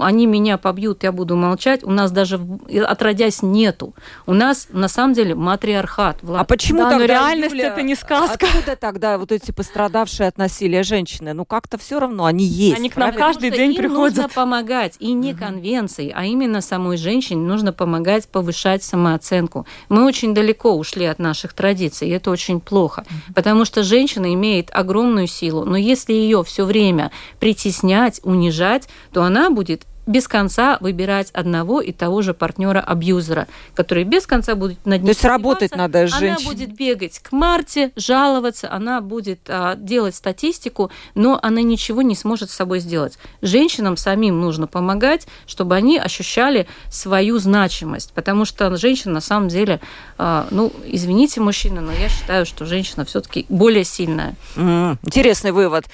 [0.00, 2.40] они меня побьют, я буду молчать, у нас даже
[2.86, 3.94] отродясь нету.
[4.26, 6.18] У нас на самом деле матриархат.
[6.26, 8.46] А почему да, тогда реальность Юля, это не сказка.
[8.46, 11.32] Откуда тогда вот эти пострадавшие от насилия женщины?
[11.32, 12.78] Ну как-то все равно они есть.
[12.78, 13.26] Они к нам правильно?
[13.26, 14.16] каждый день им приходят.
[14.16, 14.96] нужно помогать.
[14.98, 15.40] И не угу.
[15.40, 19.66] конвенции, а именно самой женщине нужно помогать повышать самооценку.
[19.88, 23.02] Мы очень далеко ушли от наших традиций, и это очень плохо.
[23.02, 23.34] Угу.
[23.34, 29.50] Потому что женщина имеет огромную силу, но если ее все время притеснять, унижать, то она
[29.50, 35.06] будет без конца выбирать одного и того же партнера-абьюзера, который без конца будет над ним
[35.06, 36.36] То есть работать надо с женщиной.
[36.40, 42.16] Она будет бегать к Марте, жаловаться, она будет а, делать статистику, но она ничего не
[42.16, 43.18] сможет с собой сделать.
[43.42, 49.78] Женщинам самим нужно помогать, чтобы они ощущали свою значимость, потому что женщина на самом деле,
[50.16, 54.36] а, ну, извините, мужчина, но я считаю, что женщина все-таки более сильная.
[54.56, 55.84] Mm, интересный вывод.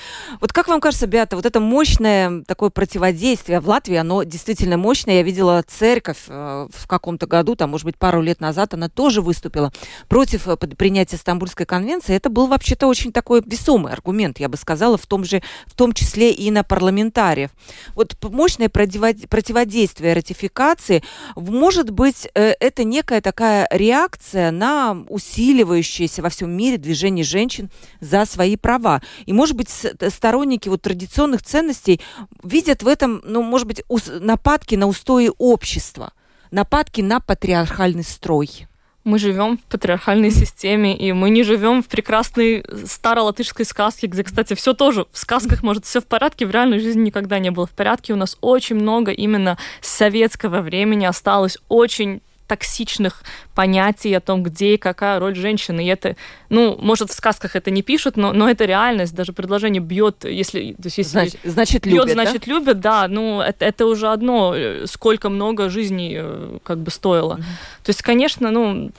[0.41, 5.17] Вот как вам кажется, Беата, вот это мощное такое противодействие в Латвии, оно действительно мощное.
[5.17, 9.23] Я видела церковь э, в каком-то году, там, может быть, пару лет назад, она тоже
[9.23, 9.73] выступила
[10.09, 12.15] против э, принятия Стамбульской конвенции.
[12.15, 15.93] Это был вообще-то очень такой весомый аргумент, я бы сказала, в том же, в том
[15.93, 17.51] числе и на парламентариев.
[17.95, 21.03] Вот мощное противодействие ратификации,
[21.35, 28.27] может быть, э, это некая такая реакция на усиливающееся во всем мире движение женщин за
[28.27, 29.01] свои права.
[29.25, 32.01] И, может быть, сторонники вот традиционных ценностей
[32.43, 33.83] видят в этом, ну, может быть,
[34.21, 36.13] нападки на устои общества,
[36.51, 38.67] нападки на патриархальный строй.
[39.05, 44.55] Мы живем в патриархальной системе, и мы не живем в прекрасной старолатышской сказке, где, кстати,
[44.55, 47.73] все тоже в сказках может все в порядке, в реальной жизни никогда не было в
[47.73, 48.15] порядке.
[48.15, 53.23] У нас очень много именно советского времени осталось, очень токсичных
[53.55, 55.85] понятий о том, где и какая роль женщины.
[55.85, 56.17] И это,
[56.51, 59.15] ну, может, в сказках это не пишут, но, но это реальность.
[59.15, 62.53] Даже предложение бьет, если, то есть, если значит, значит бьет, любят, значит да?
[62.53, 63.09] любят, да.
[63.09, 67.35] Ну, это, это уже одно, сколько много жизней э, как бы стоило.
[67.35, 67.85] Mm-hmm.
[67.85, 68.91] То есть, конечно, ну,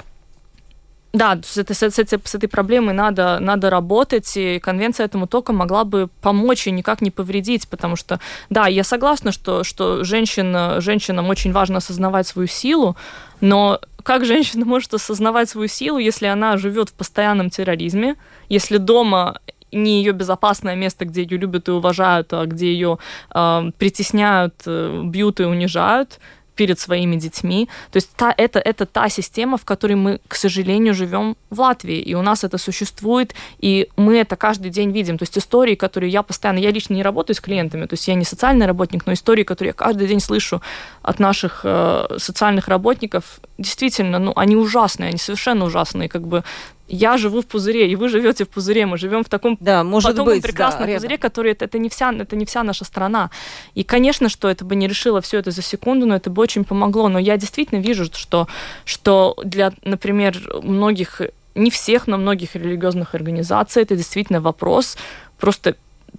[1.16, 5.86] Да, с, с, этой, с этой проблемой надо, надо работать, и конвенция этому только могла
[5.86, 11.30] бы помочь и никак не повредить, потому что, да, я согласна, что, что женщин, женщинам
[11.30, 12.97] очень важно осознавать свою силу,
[13.39, 18.16] но как женщина может осознавать свою силу, если она живет в постоянном терроризме,
[18.49, 19.39] если дома
[19.72, 22.97] не ее безопасное место, где ее любят и уважают, а где ее
[23.34, 26.20] э, притесняют, бьют и унижают,
[26.56, 27.70] перед своими детьми.
[27.91, 31.99] То есть та, это, это та система, в которой мы, к сожалению, живем в Латвии,
[31.99, 35.18] и у нас это существует, и мы это каждый день видим.
[35.18, 38.16] То есть истории, которые я постоянно, я лично не работаю с клиентами, то есть я
[38.16, 40.62] не социальный работник, но истории, которые я каждый день слышу
[41.01, 46.43] от наших э, социальных работников, действительно, ну, они ужасные, они совершенно ужасные, как бы
[46.88, 50.23] я живу в пузыре, и вы живете в пузыре, мы живем в таком да, может
[50.23, 53.31] быть, прекрасном да, пузыре, который это, это, не вся, это не вся наша страна.
[53.73, 56.63] И, конечно, что это бы не решило все это за секунду, но это бы очень
[56.63, 57.09] помогло.
[57.09, 58.47] Но я действительно вижу, что,
[58.86, 61.21] что для, например, многих,
[61.55, 64.97] не всех, но многих религиозных организаций это действительно вопрос
[65.38, 65.75] просто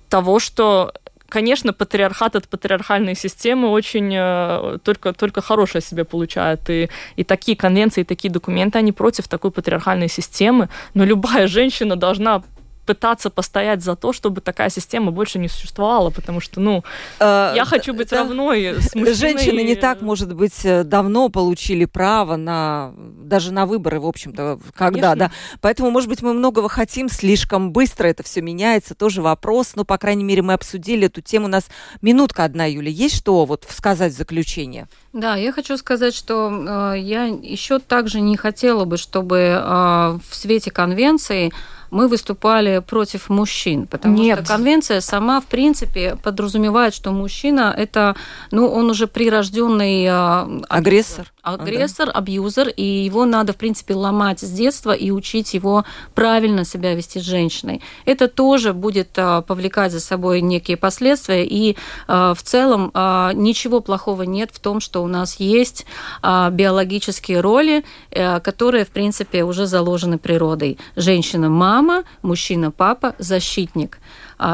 [0.09, 0.93] того, что
[1.29, 6.71] конечно, патриархат от патриархальной системы очень э, только, только хорошее себе получает.
[6.71, 10.69] И, и такие конвенции, и такие документы, они против такой патриархальной системы.
[10.95, 12.43] Но любая женщина должна
[12.87, 16.85] пытаться постоять за то, чтобы такая система больше не существовала, потому что, ну,
[17.19, 19.15] э, я хочу быть да, равной с мужчиной.
[19.15, 24.61] Женщины не так, может быть, э, давно получили право на даже на выборы, в общем-то,
[24.75, 25.17] когда, Конечно.
[25.17, 25.31] да.
[25.61, 29.75] Поэтому, может быть, мы многого хотим, слишком быстро это все меняется, тоже вопрос.
[29.75, 31.47] Но, по крайней мере, мы обсудили эту тему.
[31.47, 31.67] У нас
[32.03, 32.91] минутка одна, Юля.
[32.91, 34.89] Есть что вот сказать в заключение?
[35.13, 40.35] Да, я хочу сказать, что э, я еще также не хотела бы, чтобы э, в
[40.35, 41.53] свете конвенции
[41.91, 44.39] мы выступали против мужчин, потому Нет.
[44.39, 48.17] что конвенция сама, в принципе, подразумевает, что мужчина это,
[48.51, 52.19] ну, он уже прирожденный э, агрессор агрессор, ага.
[52.19, 55.85] абьюзер, и его надо, в принципе, ломать с детства и учить его
[56.15, 57.83] правильно себя вести с женщиной.
[58.05, 61.77] Это тоже будет а, повлекать за собой некие последствия, и
[62.09, 65.87] а, в целом а, ничего плохого нет в том, что у нас есть
[66.23, 70.79] биологические роли, э, которые, в принципе, уже заложены природой.
[70.97, 71.76] Женщина– мама,
[72.23, 73.99] мужчина– папа, защитник–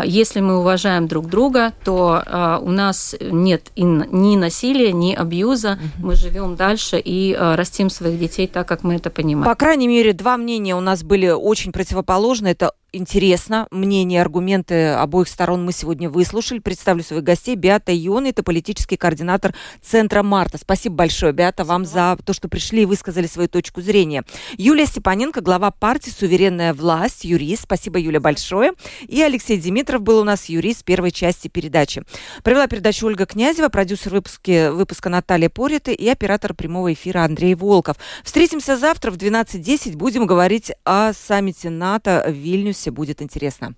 [0.04, 5.72] если мы уважаем друг друга, то а, у нас нет ни насилия, ни абьюза.
[5.98, 6.06] Угу.
[6.06, 9.48] Мы живем дальше и а, растим своих детей так, как мы это понимаем.
[9.48, 12.48] По крайней мере, два мнения у нас были очень противоположны.
[12.48, 13.66] Это интересно.
[13.70, 16.58] Мнения, аргументы обоих сторон мы сегодня выслушали.
[16.58, 17.56] Представлю своих гостей.
[17.56, 20.58] Биата Ион, это политический координатор Центра Марта.
[20.58, 24.24] Спасибо большое, Биата, вам за то, что пришли и высказали свою точку зрения.
[24.56, 27.62] Юлия Степаненко, глава партии «Суверенная власть», юрист.
[27.64, 28.72] Спасибо, Юля, большое.
[29.08, 32.02] И Алексей Димитров был у нас юрист первой части передачи.
[32.42, 37.96] Провела передачу Ольга Князева, продюсер выпуски, выпуска Наталья Порита и оператор прямого эфира Андрей Волков.
[38.22, 39.96] Встретимся завтра в 12.10.
[39.96, 43.74] Будем говорить о саммите НАТО в Вильнюсе будет интересно.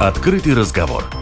[0.00, 1.21] Открытый разговор.